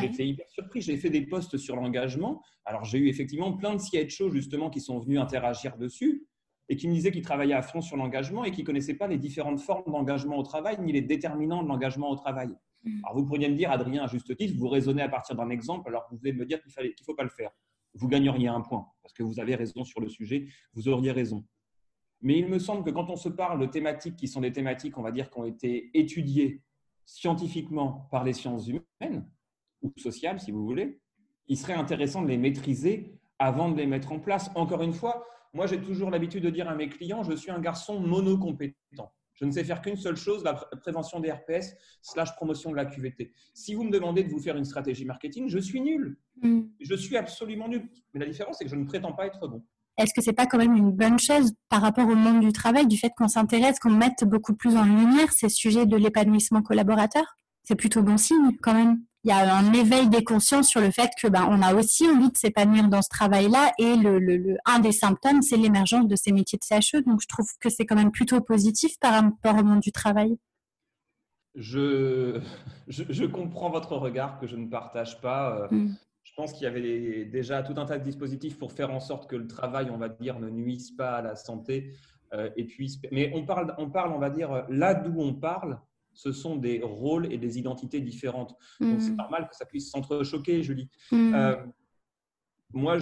[0.00, 0.80] J'ai été hyper surpris.
[0.80, 2.42] J'ai fait des posts sur l'engagement.
[2.64, 6.26] Alors, j'ai eu effectivement plein de CHO justement qui sont venus interagir dessus
[6.68, 9.06] et qui me disaient qu'ils travaillaient à fond sur l'engagement et qui ne connaissaient pas
[9.06, 12.48] les différentes formes d'engagement au travail ni les déterminants de l'engagement au travail.
[12.84, 13.00] Mm.
[13.04, 15.88] Alors, vous pourriez me dire, Adrien, à juste titre, vous raisonnez à partir d'un exemple,
[15.88, 17.50] alors vous pouvez me dire qu'il ne faut pas le faire.
[17.94, 21.44] Vous gagneriez un point parce que vous avez raison sur le sujet, vous auriez raison.
[22.22, 24.96] Mais il me semble que quand on se parle de thématiques qui sont des thématiques,
[24.96, 26.62] on va dire, qui ont été étudiées
[27.04, 29.28] scientifiquement par les sciences humaines,
[29.84, 30.98] ou sociales, si vous voulez,
[31.46, 34.50] il serait intéressant de les maîtriser avant de les mettre en place.
[34.54, 37.60] Encore une fois, moi, j'ai toujours l'habitude de dire à mes clients, je suis un
[37.60, 39.12] garçon monocompétent.
[39.34, 42.84] Je ne sais faire qu'une seule chose, la prévention des RPS slash promotion de la
[42.84, 43.32] QVT.
[43.52, 46.16] Si vous me demandez de vous faire une stratégie marketing, je suis nul.
[46.40, 46.62] Mm.
[46.80, 47.88] Je suis absolument nul.
[48.12, 49.62] Mais la différence, c'est que je ne prétends pas être bon.
[49.98, 52.86] Est-ce que c'est pas quand même une bonne chose par rapport au monde du travail,
[52.86, 57.36] du fait qu'on s'intéresse, qu'on mette beaucoup plus en lumière ces sujets de l'épanouissement collaborateur?
[57.62, 60.90] C'est plutôt bon signe quand même il y a un éveil des consciences sur le
[60.90, 64.56] fait que ben, on a aussi envie de s'épanouir dans ce travail-là et le, le,
[64.66, 67.02] un des symptômes, c'est l'émergence de ces métiers de CHE.
[67.06, 70.36] Donc, je trouve que c'est quand même plutôt positif par rapport au monde du travail.
[71.54, 72.40] Je,
[72.88, 75.68] je, comprends votre regard que je ne partage pas.
[75.70, 75.96] Euh, mm.
[76.24, 79.30] Je pense qu'il y avait déjà tout un tas de dispositifs pour faire en sorte
[79.30, 81.92] que le travail, on va dire, ne nuise pas à la santé.
[82.32, 85.78] Euh, et puis, mais on parle, on parle, on va dire, là d'où on parle,
[86.14, 88.56] ce sont des rôles et des identités différentes.
[88.80, 89.16] Donc, c'est mm.
[89.16, 90.88] normal que ça puisse s'entrechoquer, Julie.
[91.10, 91.34] Mm.
[91.34, 91.56] Euh,
[92.72, 92.98] moi,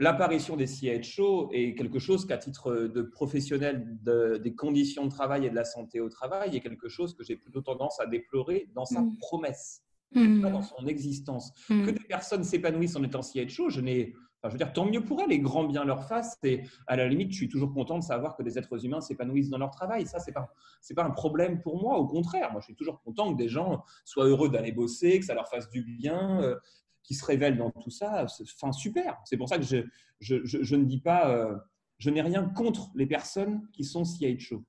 [0.00, 5.50] l'apparition des CHO est quelque chose qu'à titre de professionnel des conditions de travail et
[5.50, 8.86] de la santé au travail est quelque chose que j'ai plutôt tendance à déplorer dans
[8.86, 9.18] sa mm.
[9.18, 9.82] promesse,
[10.14, 11.52] pas dans son existence.
[11.68, 14.14] Que des personnes s'épanouissent en étant CHO, je n'ai
[14.44, 16.38] je veux dire, tant mieux pour elles et grand bien leur face.
[16.42, 19.50] Et à la limite, je suis toujours content de savoir que des êtres humains s'épanouissent
[19.50, 20.06] dans leur travail.
[20.06, 21.98] Ça, c'est pas, c'est pas un problème pour moi.
[21.98, 25.24] Au contraire, moi, je suis toujours content que des gens soient heureux d'aller bosser, que
[25.24, 26.56] ça leur fasse du bien, euh,
[27.02, 28.26] qu'ils se révèlent dans tout ça.
[28.42, 29.18] Enfin, super.
[29.24, 29.78] C'est pour ça que je,
[30.20, 31.56] je, je, ne dis pas, euh,
[31.98, 34.64] je n'ai rien contre les personnes qui sont CHO.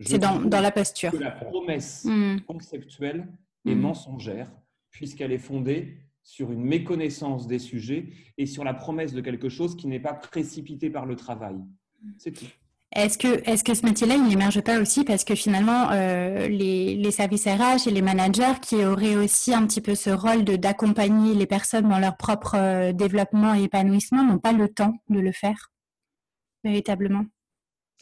[0.00, 1.12] C'est dans, dans, la posture.
[1.12, 2.40] Que la promesse hmm.
[2.40, 3.28] conceptuelle
[3.64, 3.80] est hmm.
[3.80, 4.50] mensongère
[4.90, 8.08] puisqu'elle est fondée sur une méconnaissance des sujets
[8.38, 11.56] et sur la promesse de quelque chose qui n'est pas précipité par le travail.
[12.18, 12.46] C'est tout.
[12.96, 16.94] Est-ce que, est que ce métier-là, il n'émerge pas aussi parce que finalement, euh, les,
[16.94, 21.34] les, services RH et les managers qui auraient aussi un petit peu ce rôle d'accompagner
[21.34, 25.32] les personnes dans leur propre euh, développement et épanouissement n'ont pas le temps de le
[25.32, 25.72] faire
[26.64, 27.26] véritablement?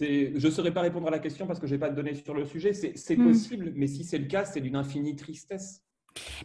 [0.01, 2.15] Je ne saurais pas répondre à la question parce que je n'ai pas de données
[2.15, 2.73] sur le sujet.
[2.73, 3.25] C'est hmm.
[3.25, 5.83] possible, mais si c'est le cas, c'est d'une infinie tristesse.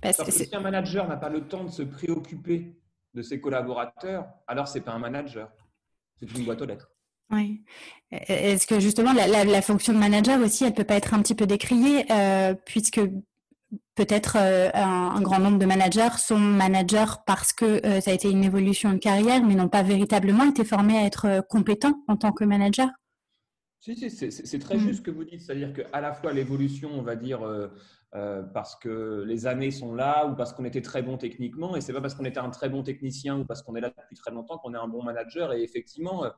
[0.01, 2.76] Parce que si un manager n'a pas le temps de se préoccuper
[3.13, 5.49] de ses collaborateurs, alors ce n'est pas un manager,
[6.20, 6.91] c'est une boîte aux lettres.
[7.32, 7.63] Oui.
[8.11, 11.45] Est-ce que justement la, fonction de manager aussi, elle peut pas être un petit peu
[11.45, 13.01] décriée, euh, puisque
[13.95, 18.93] peut-être un, grand nombre de managers sont managers parce que ça a été une évolution
[18.93, 22.88] de carrière, mais n'ont pas véritablement été formés à être compétents en tant que manager?
[23.82, 24.80] Si, si c'est très mm.
[24.80, 27.41] juste ce que vous dites, c'est-à-dire qu'à la fois l'évolution, on va dire,
[28.16, 31.76] euh, parce que les années sont là ou parce qu'on était très bon techniquement.
[31.76, 33.89] Et c'est pas parce qu'on était un très bon technicien ou parce qu'on est là
[33.89, 35.51] depuis très longtemps qu'on est un bon manager.
[35.53, 36.30] Et effectivement, euh,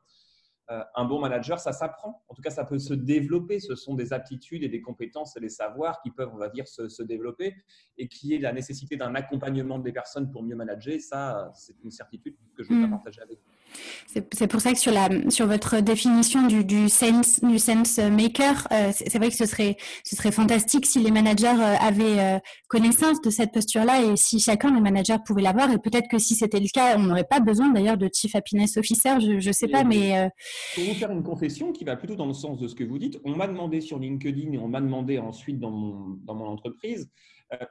[0.71, 2.23] euh, un bon manager, ça s'apprend.
[2.27, 3.59] En tout cas, ça peut se développer.
[3.59, 6.67] Ce sont des aptitudes et des compétences et des savoirs qui peuvent, on va dire,
[6.67, 7.55] se, développer
[7.97, 10.99] et qui est la nécessité d'un accompagnement des personnes pour mieux manager.
[10.99, 12.89] Ça, c'est une certitude que je veux mm.
[12.89, 13.58] partager avec vous.
[14.07, 18.67] C'est pour ça que sur, la, sur votre définition du, du, sense, du sense maker,
[18.71, 22.39] euh, c'est vrai que ce serait, ce serait fantastique si les managers euh, avaient euh,
[22.67, 25.71] connaissance de cette posture-là et si chacun des managers pouvait l'avoir.
[25.71, 28.77] Et peut-être que si c'était le cas, on n'aurait pas besoin d'ailleurs de Chief Happiness
[28.77, 30.29] Officer, je ne sais pas, mais...
[30.73, 32.97] Pour vous faire une confession qui va plutôt dans le sens de ce que vous
[32.97, 36.45] dites, on m'a demandé sur LinkedIn et on m'a demandé ensuite dans mon, dans mon
[36.45, 37.09] entreprise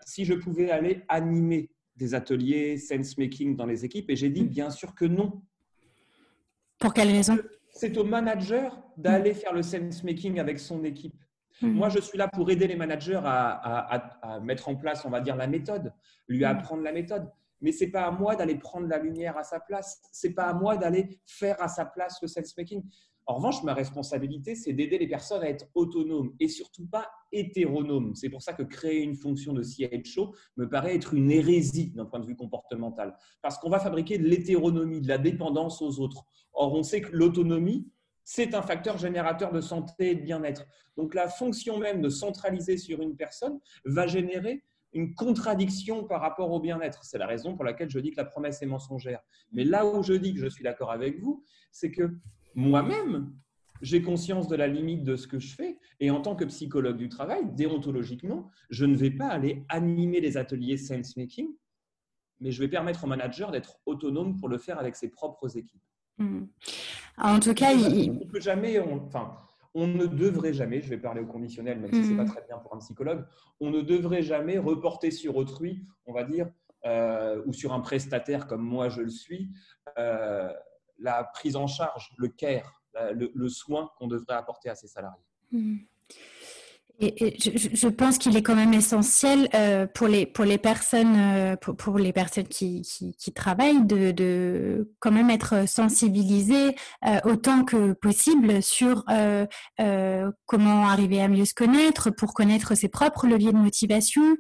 [0.05, 4.45] si je pouvais aller animer des ateliers sense making dans les équipes et j'ai dit
[4.45, 4.49] mm.
[4.49, 5.43] bien sûr que non
[6.79, 7.37] pour quelle raison
[7.73, 11.21] C'est au manager d'aller faire le sense making avec son équipe.
[11.61, 11.73] Hmm.
[11.73, 15.37] Moi, je suis là pour aider les managers à, mettre en place, on va dire,
[15.37, 15.93] la méthode,
[16.29, 16.45] lui hmm.
[16.45, 17.31] apprendre la méthode.
[17.61, 20.01] Mais c'est pas à moi d'aller prendre la lumière à sa place.
[20.13, 22.85] C'est pas à moi d'aller faire à sa place le sense making.
[23.29, 28.15] En revanche, ma responsabilité, c'est d'aider les personnes à être autonomes et surtout pas hétéronomes.
[28.15, 32.07] C'est pour ça que créer une fonction de CHO me paraît être une hérésie d'un
[32.07, 33.15] point de vue comportemental.
[33.43, 36.25] Parce qu'on va fabriquer de l'hétéronomie, de la dépendance aux autres.
[36.55, 37.87] Or, on sait que l'autonomie,
[38.25, 40.67] c'est un facteur générateur de santé et de bien-être.
[40.97, 44.65] Donc, la fonction même de centraliser sur une personne va générer
[44.95, 47.05] une contradiction par rapport au bien-être.
[47.05, 49.21] C'est la raison pour laquelle je dis que la promesse est mensongère.
[49.53, 52.11] Mais là où je dis que je suis d'accord avec vous, c'est que
[52.59, 53.33] moi-même,
[53.83, 55.79] j'ai conscience de la limite de ce que je fais.
[56.01, 60.37] Et en tant que psychologue du travail, déontologiquement, je ne vais pas aller animer les
[60.37, 61.49] ateliers sense-making,
[62.41, 65.83] mais je vais permettre au manager d'être autonome pour le faire avec ses propres équipes.
[66.19, 66.47] Hmm.
[67.17, 69.37] En tout cas, on peut jamais, enfin,
[69.75, 72.33] on ne devrait jamais, je vais parler au conditionnel, même si ce n'est pas hmm.
[72.33, 73.25] très bien pour un psychologue,
[73.61, 76.51] on ne devrait jamais reporter sur autrui, on va dire,
[76.87, 79.51] euh, ou sur un prestataire comme moi je le suis,
[79.97, 80.53] euh,
[80.99, 82.83] la prise en charge, le care,
[83.13, 85.25] le, soin qu'on devrait apporter à ses salariés.
[85.53, 85.79] Hmm.
[87.01, 91.97] Je, pense qu'il est quand même essentiel euh, pour les pour les personnes euh, pour,
[91.97, 92.83] les personnes qui,
[93.17, 96.75] qui, travaillent de, de, quand même être sensibilisées
[97.07, 99.05] euh, autant que possible sur
[100.47, 104.37] comment arriver à mieux se connaître pour connaître ses propres leviers de motivation,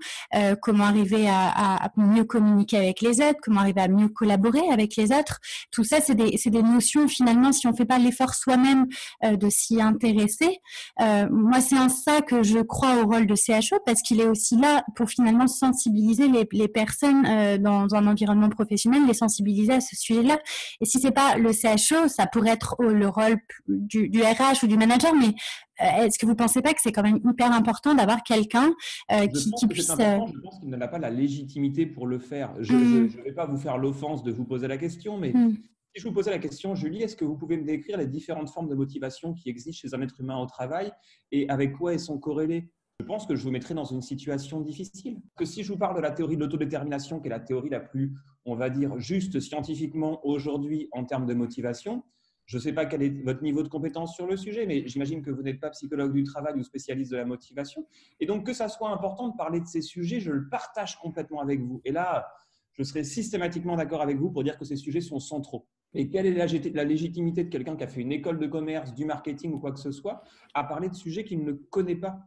[0.61, 5.13] comment arriver à, mieux communiquer avec les autres, comment arriver à mieux collaborer avec les
[5.13, 5.39] autres.
[5.71, 8.87] Tout ça, c'est des c'est des notions finalement si on fait pas l'effort soi-même
[9.23, 10.59] de s'y intéresser.
[10.99, 14.84] moi, c'est un ça que crois au rôle de CHO parce qu'il est aussi là
[14.96, 19.96] pour finalement sensibiliser les, les personnes euh, dans un environnement professionnel, les sensibiliser à ce
[19.96, 20.38] sujet-là.
[20.80, 24.66] Et si c'est pas le CHO, ça pourrait être le rôle du, du RH ou
[24.66, 25.34] du manager, mais
[25.80, 28.72] euh, est-ce que vous pensez pas que c'est quand même hyper important d'avoir quelqu'un
[29.12, 29.88] euh, qui, qui puisse...
[29.88, 32.53] Je pense qu'il n'a pas la légitimité pour le faire.
[32.61, 33.07] Je ne mmh.
[33.24, 35.57] vais pas vous faire l'offense de vous poser la question, mais mmh.
[35.95, 38.51] Si je vous posais la question, Julie, est-ce que vous pouvez me décrire les différentes
[38.51, 40.93] formes de motivation qui existent chez un être humain au travail
[41.32, 42.70] et avec quoi elles sont corrélées?
[43.01, 45.18] Je pense que je vous mettrai dans une situation difficile.
[45.36, 47.80] Que si je vous parle de la théorie de l'autodétermination, qui est la théorie la
[47.80, 48.14] plus,
[48.45, 52.03] on va dire, juste scientifiquement aujourd'hui en termes de motivation,
[52.45, 55.22] je ne sais pas quel est votre niveau de compétence sur le sujet, mais j'imagine
[55.22, 57.86] que vous n'êtes pas psychologue du travail ou spécialiste de la motivation.
[58.20, 61.41] Et donc, que ça soit important de parler de ces sujets, je le partage complètement
[61.41, 61.80] avec vous.
[61.84, 62.26] Et là,
[62.72, 65.66] je serai systématiquement d'accord avec vous pour dire que ces sujets sont centraux.
[65.95, 69.05] Et quelle est la, légitimité de quelqu'un qui a fait une école de commerce, du
[69.05, 70.22] marketing ou quoi que ce soit,
[70.55, 72.18] à parler de sujets qu'il ne connaît pas?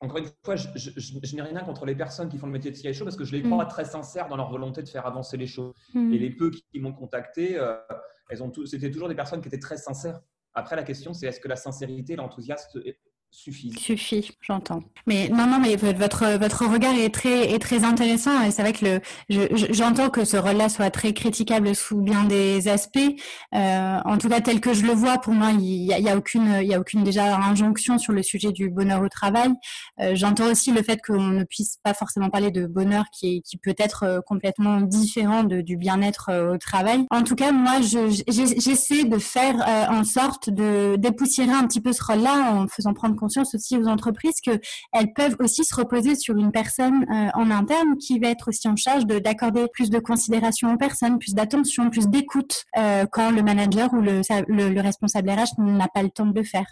[0.00, 3.04] Encore une fois, je, n'ai rien contre les personnes qui font le métier de CISO
[3.04, 3.68] parce que je les crois mm.
[3.68, 5.74] très sincères dans leur volonté de faire avancer les choses.
[5.92, 6.12] Mm.
[6.12, 7.76] Et les peu qui, m'ont contacté, euh,
[8.64, 10.20] c'était toujours des personnes qui étaient très sincères.
[10.54, 12.80] Après, la question, c'est est-ce que la sincérité, l'enthousiasme
[13.34, 13.72] suffit.
[13.78, 14.82] Suffit, j'entends.
[15.06, 18.72] Mais non, non, mais votre votre regard est très est très intéressant et c'est vrai
[18.72, 18.84] que
[19.28, 22.98] le j'entends que ce rôle-là soit très critiquable sous bien des aspects.
[23.54, 26.08] Euh, en tout cas, tel que je le vois, pour moi, il y a, y
[26.08, 29.50] a aucune y a aucune déjà injonction sur le sujet du bonheur au travail.
[30.00, 33.40] Euh, j'entends aussi le fait qu'on ne puisse pas forcément parler de bonheur qui est,
[33.40, 37.04] qui peut être euh, complètement différent de, du bien-être au travail.
[37.10, 39.56] En tout cas, moi, j'essaie de faire
[39.90, 43.88] en sorte de dépoussiérer un petit peu ce rôle-là en faisant prendre conscience aussi aux
[43.88, 48.48] entreprises qu'elles peuvent aussi se reposer sur une personne euh, en interne qui va être
[48.48, 53.30] aussi en charge d'accorder plus de considération aux personnes, plus d'attention, plus d'écoute euh, quand
[53.30, 56.66] le manager ou le, le, responsable RH n'a pas le temps de le faire.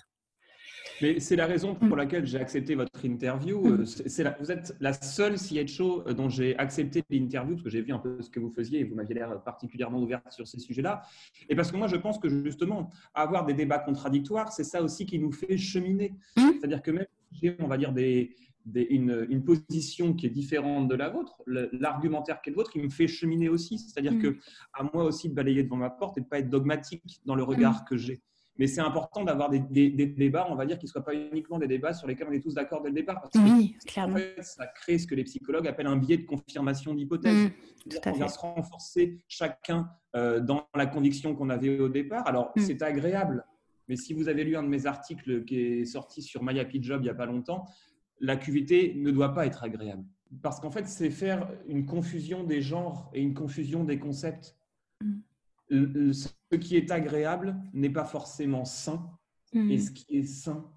[1.19, 3.67] C'est la raison pour laquelle j'ai accepté votre interview.
[3.67, 7.93] Euh, c'est vous êtes la seule CHO dont j'ai accepté l'interview parce que j'ai vu
[7.93, 11.03] un peu ce que vous faisiez et vous m'aviez l'air particulièrement ouverte sur ces sujets-là.
[11.49, 15.05] Et parce que moi, je pense que justement, avoir des débats contradictoires, c'est ça aussi
[15.05, 16.15] qui nous fait cheminer.
[16.37, 16.43] Mmh.
[16.61, 18.37] C'est-à-dire que même si on va dire des,
[18.75, 22.91] une, position qui est différente de la vôtre, l'argumentaire qui est le vôtre, il me
[22.91, 23.79] fait cheminer aussi.
[23.79, 24.23] C'est-à-dire mmh.
[24.23, 24.37] que
[24.73, 27.35] à moi aussi de balayer devant ma porte et de ne pas être dogmatique dans
[27.35, 27.85] le regard mmh.
[27.89, 28.21] que j'ai.
[28.59, 31.67] Mais c'est important d'avoir des, débats, on va dire, qui ne soient pas uniquement des
[31.67, 33.21] débats sur lesquels on est tous d'accord dès le départ.
[33.21, 34.19] Parce oui, clairement.
[34.41, 37.47] ça crée ce que les psychologues appellent un biais de confirmation d'hypothèse.
[37.47, 42.27] Mmh, on vient se renforcer chacun euh, dans la conviction qu'on avait au départ.
[42.27, 43.45] Alors, c'est agréable.
[43.89, 46.83] Mais si vous avez lu un de mes articles qui est sorti sur My Happy
[46.83, 47.67] Job il n'y a pas longtemps,
[48.21, 50.05] la QVT ne doit pas être agréable.
[50.43, 54.57] Parce qu'en fait, c'est faire une confusion des genres et une confusion des concepts.
[55.01, 56.13] Mm.
[56.53, 59.11] Ce qui est agréable n'est pas forcément sain,
[59.55, 59.71] mm.
[59.71, 60.71] et ce qui est sain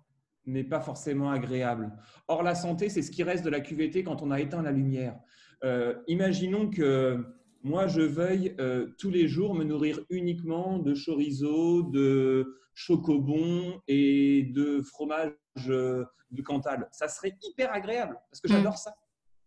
[0.46, 1.92] n'est pas forcément agréable.
[2.30, 4.72] Or, la santé, c'est ce qui reste de la QVT quand on a éteint la
[4.72, 5.20] lumière.
[5.66, 7.26] Euh, imaginons que
[7.62, 14.44] moi, je veuille euh, tous les jours me nourrir uniquement de chorizo, de chocobon et
[14.54, 15.34] de fromage
[15.68, 16.88] euh, du Cantal.
[16.94, 18.78] Ça serait hyper agréable parce que j'adore mm.
[18.78, 18.96] ça.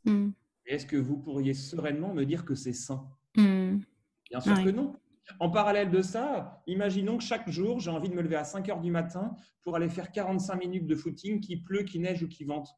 [0.04, 0.30] Mm.
[0.66, 3.08] Est-ce que vous pourriez sereinement me dire que c'est sain?
[3.34, 4.94] Bien sûr que non.
[5.40, 8.68] En parallèle de ça, imaginons que chaque jour, j'ai envie de me lever à 5
[8.68, 12.28] heures du matin pour aller faire 45 minutes de footing, qui pleut, qui neige ou
[12.28, 12.68] qui vente.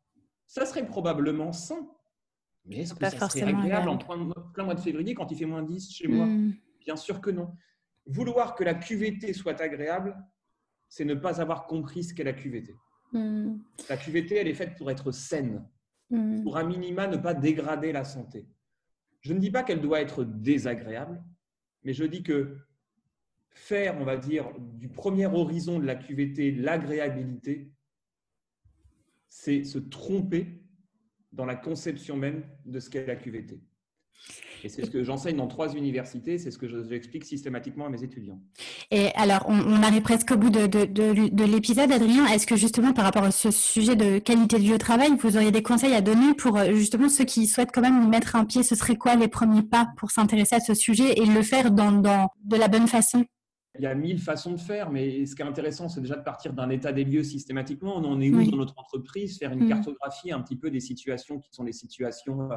[0.46, 1.88] Ça serait probablement sain.
[2.64, 5.62] Mais est-ce que ça serait agréable en plein mois de février quand il fait moins
[5.62, 6.26] 10 chez moi?
[6.80, 7.54] Bien sûr que non.
[8.06, 10.16] Vouloir que la QVT soit agréable,
[10.88, 12.74] c'est ne pas avoir compris ce qu'est la QVT.
[13.12, 13.58] Hmm.
[13.88, 15.66] La QVT, elle est faite pour être saine,
[16.10, 16.42] hmm.
[16.42, 18.48] pour un minima ne pas dégrader la santé.
[19.20, 21.22] Je ne dis pas qu'elle doit être désagréable,
[21.84, 22.56] mais je dis que
[23.50, 27.72] faire, on va dire, du premier horizon de la QVT l'agréabilité,
[29.28, 30.62] c'est se tromper
[31.32, 33.60] dans la conception même de ce qu'est la QVT.
[34.62, 38.02] Et c'est ce que j'enseigne dans trois universités, c'est ce que j'explique systématiquement à mes
[38.02, 38.40] étudiants.
[38.90, 42.26] Et alors, on, arrive presque au bout de, de, l'épisode, Adrien.
[42.26, 45.36] Est-ce que justement, par rapport à ce sujet de qualité de vie au travail, vous
[45.36, 48.44] auriez des conseils à donner pour euh, justement ceux qui souhaitent quand même mettre un
[48.44, 51.70] pied Ce serait quoi les premiers pas pour s'intéresser à ce sujet et le faire
[51.70, 53.24] dans, dans de la bonne façon?
[53.78, 56.24] Il y a mille façons de faire, mais ce qui est intéressant, c'est déjà de
[56.24, 57.96] partir d'un état des lieux systématiquement.
[57.96, 59.38] On en est où dans notre entreprise?
[59.38, 59.68] Faire une mm.
[59.68, 62.50] cartographie un petit peu des situations qui sont des situations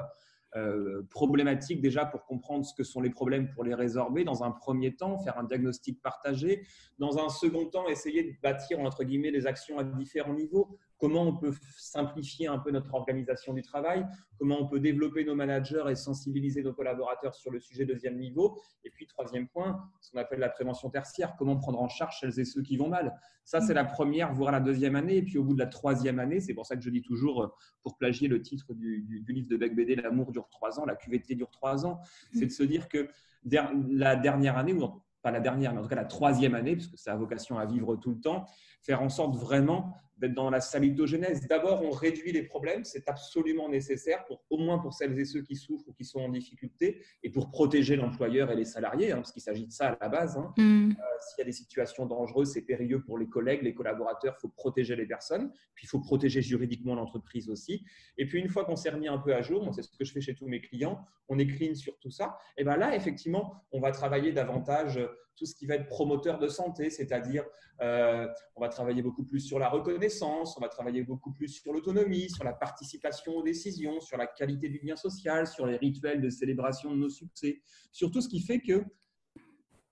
[0.55, 4.23] euh, problématique déjà pour comprendre ce que sont les problèmes pour les résorber.
[4.23, 6.63] Dans un premier temps, faire un diagnostic partagé.
[6.99, 11.23] Dans un second temps, essayer de bâtir entre guillemets des actions à différents niveaux comment
[11.23, 14.05] on peut simplifier un peu notre organisation du travail,
[14.39, 18.57] comment on peut développer nos managers et sensibiliser nos collaborateurs sur le sujet deuxième niveau?
[18.85, 22.39] Et puis, troisième point, ce qu'on appelle la prévention tertiaire, comment prendre en charge celles
[22.39, 23.19] et ceux qui vont mal.
[23.43, 25.17] Ça, c'est la première, voire la deuxième année.
[25.17, 27.53] Et puis, au bout de la troisième année, c'est pour ça que je dis toujours,
[27.81, 31.35] pour plagier le titre du, livre de Beck BD, L'amour dure trois ans, la QVT
[31.35, 31.99] dure trois ans,
[32.31, 33.09] c'est de se dire que
[33.43, 36.97] la dernière année, ou pas la dernière, mais en tout cas la troisième année, puisque
[36.97, 38.45] ça a vocation à vivre tout le temps,
[38.81, 41.47] faire en sorte vraiment d'être dans la salutogénèse.
[41.47, 45.41] D'abord, on réduit les problèmes, c'est absolument nécessaire, pour, au moins pour celles et ceux
[45.41, 49.17] qui souffrent ou qui sont en difficulté, et pour protéger l'employeur et les salariés, hein,
[49.17, 50.37] parce qu'il s'agit de ça à la base.
[50.37, 50.53] Hein.
[50.57, 50.91] Mm.
[50.91, 54.41] Euh, s'il y a des situations dangereuses, c'est périlleux pour les collègues, les collaborateurs, il
[54.41, 57.83] faut protéger les personnes, puis il faut protéger juridiquement l'entreprise aussi.
[58.17, 60.11] Et puis, une fois qu'on s'est remis un peu à jour, c'est ce que je
[60.11, 63.63] fais chez tous mes clients, on est clean sur tout ça, et bien là, effectivement,
[63.71, 64.99] on va travailler davantage
[65.35, 67.43] tout ce qui va être promoteur de santé, c'est-à-dire
[67.81, 71.73] euh, on va travailler beaucoup plus sur la reconnaissance, on va travailler beaucoup plus sur
[71.73, 76.21] l'autonomie, sur la participation aux décisions, sur la qualité du lien social, sur les rituels
[76.21, 77.61] de célébration de nos succès,
[77.91, 78.83] sur tout ce qui fait que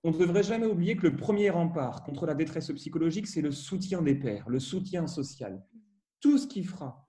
[0.04, 3.52] on ne devrait jamais oublier que le premier rempart contre la détresse psychologique, c'est le
[3.52, 5.64] soutien des pairs, le soutien social.
[6.20, 7.08] Tout ce qui fera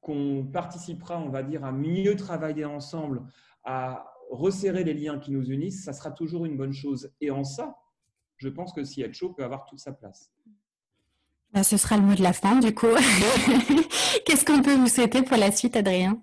[0.00, 3.22] qu'on participera, on va dire, à mieux travailler ensemble,
[3.64, 7.10] à resserrer les liens qui nous unissent, ça sera toujours une bonne chose.
[7.20, 7.76] Et en ça,
[8.36, 10.30] je pense que chaud peut avoir toute sa place.
[11.52, 12.86] Bah, ce sera le mot de la fin, du coup.
[14.26, 16.20] Qu'est-ce qu'on peut vous souhaiter pour la suite, Adrien?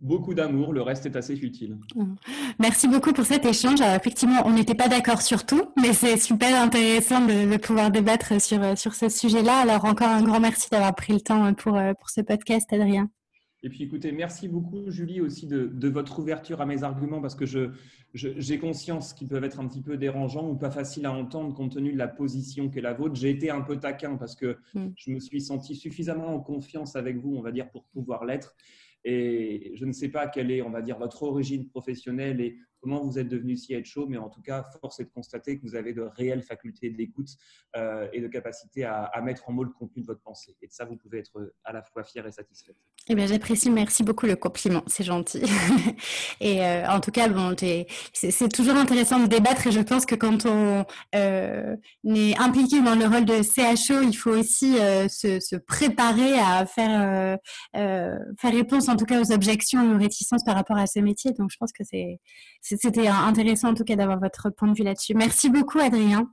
[0.00, 1.78] Beaucoup d'amour, le reste est assez futile.
[2.58, 3.80] Merci beaucoup pour cet échange.
[3.80, 8.76] effectivement, on n'était pas d'accord sur tout, mais c'est super intéressant de, pouvoir débattre sur,
[8.76, 9.58] sur ce sujet-là.
[9.58, 13.08] Alors, encore un grand merci d'avoir pris le temps pour, pour ce podcast, Adrien.
[13.64, 17.46] Et puis écoutez, merci beaucoup Julie aussi de, votre ouverture à mes arguments parce que
[17.46, 17.70] j'ai
[18.12, 21.72] je, conscience qu'ils peuvent être un petit peu dérangeants ou pas faciles à entendre compte
[21.72, 23.14] tenu de la position qu'est la vôtre.
[23.14, 24.88] J'ai été un peu taquin parce que mm.
[24.96, 28.54] je me suis senti suffisamment en confiance avec vous, on va dire, pour pouvoir l'être.
[29.02, 33.02] Et je ne sais pas quelle est, on va dire, votre origine professionnelle et comment
[33.02, 35.94] vous êtes devenu CHO, mais en tout cas, force est de constater que vous avez
[35.94, 37.30] de réelles facultés d'écoute
[37.76, 40.54] euh, et de capacité à, mettre en mots le contenu de votre pensée.
[40.60, 42.74] Et de ça, vous pouvez être à la fois fier et satisfait.
[43.08, 43.70] Eh bien, j'apprécie.
[43.70, 44.82] Merci beaucoup le compliment.
[44.86, 45.42] C'est gentil.
[46.40, 47.56] et euh, en tout cas, bon,
[48.12, 49.66] c'est toujours intéressant de débattre.
[49.66, 54.14] Et je pense que quand on euh, est impliqué dans le rôle de CHO, il
[54.14, 57.38] faut aussi se, se, préparer à faire,
[57.72, 61.32] faire réponse, en tout cas, aux objections et aux réticences par rapport à ce métier.
[61.32, 62.20] Donc, je pense que c'est
[62.80, 65.14] c'était intéressant en tout cas d'avoir votre point de vue là-dessus.
[65.14, 66.28] Merci beaucoup, Adrien.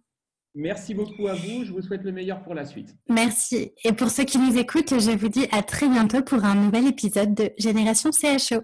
[0.53, 1.63] Merci beaucoup à vous.
[1.63, 2.95] Je vous souhaite le meilleur pour la suite.
[3.09, 3.71] Merci.
[3.85, 6.87] Et pour ceux qui nous écoutent, je vous dis à très bientôt pour un nouvel
[6.87, 8.61] épisode de Génération CHO.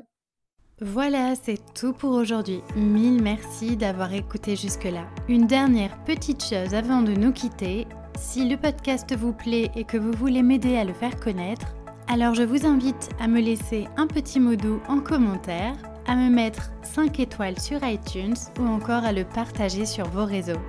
[0.82, 2.62] Voilà, c'est tout pour aujourd'hui.
[2.76, 5.08] Mille merci d'avoir écouté jusque-là.
[5.28, 7.88] Une dernière petite chose avant de nous quitter.
[8.20, 11.68] Si le podcast vous plaît et que vous voulez m'aider à le faire connaître,
[12.08, 15.76] alors je vous invite à me laisser un petit mot doux en commentaire
[16.08, 20.60] à me mettre 5 étoiles sur iTunes ou encore à le partager sur vos réseaux.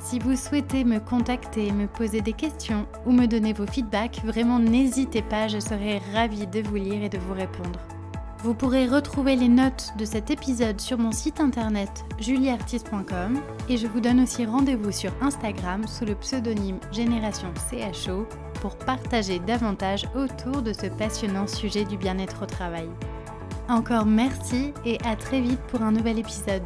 [0.00, 4.58] Si vous souhaitez me contacter, me poser des questions ou me donner vos feedbacks, vraiment
[4.58, 7.80] n'hésitez pas, je serai ravie de vous lire et de vous répondre.
[8.44, 13.86] Vous pourrez retrouver les notes de cet épisode sur mon site internet julieartiste.com et je
[13.86, 18.26] vous donne aussi rendez-vous sur Instagram sous le pseudonyme Génération CHO
[18.60, 22.90] pour partager davantage autour de ce passionnant sujet du bien-être au travail.
[23.68, 26.62] Encore merci et à très vite pour un nouvel épisode.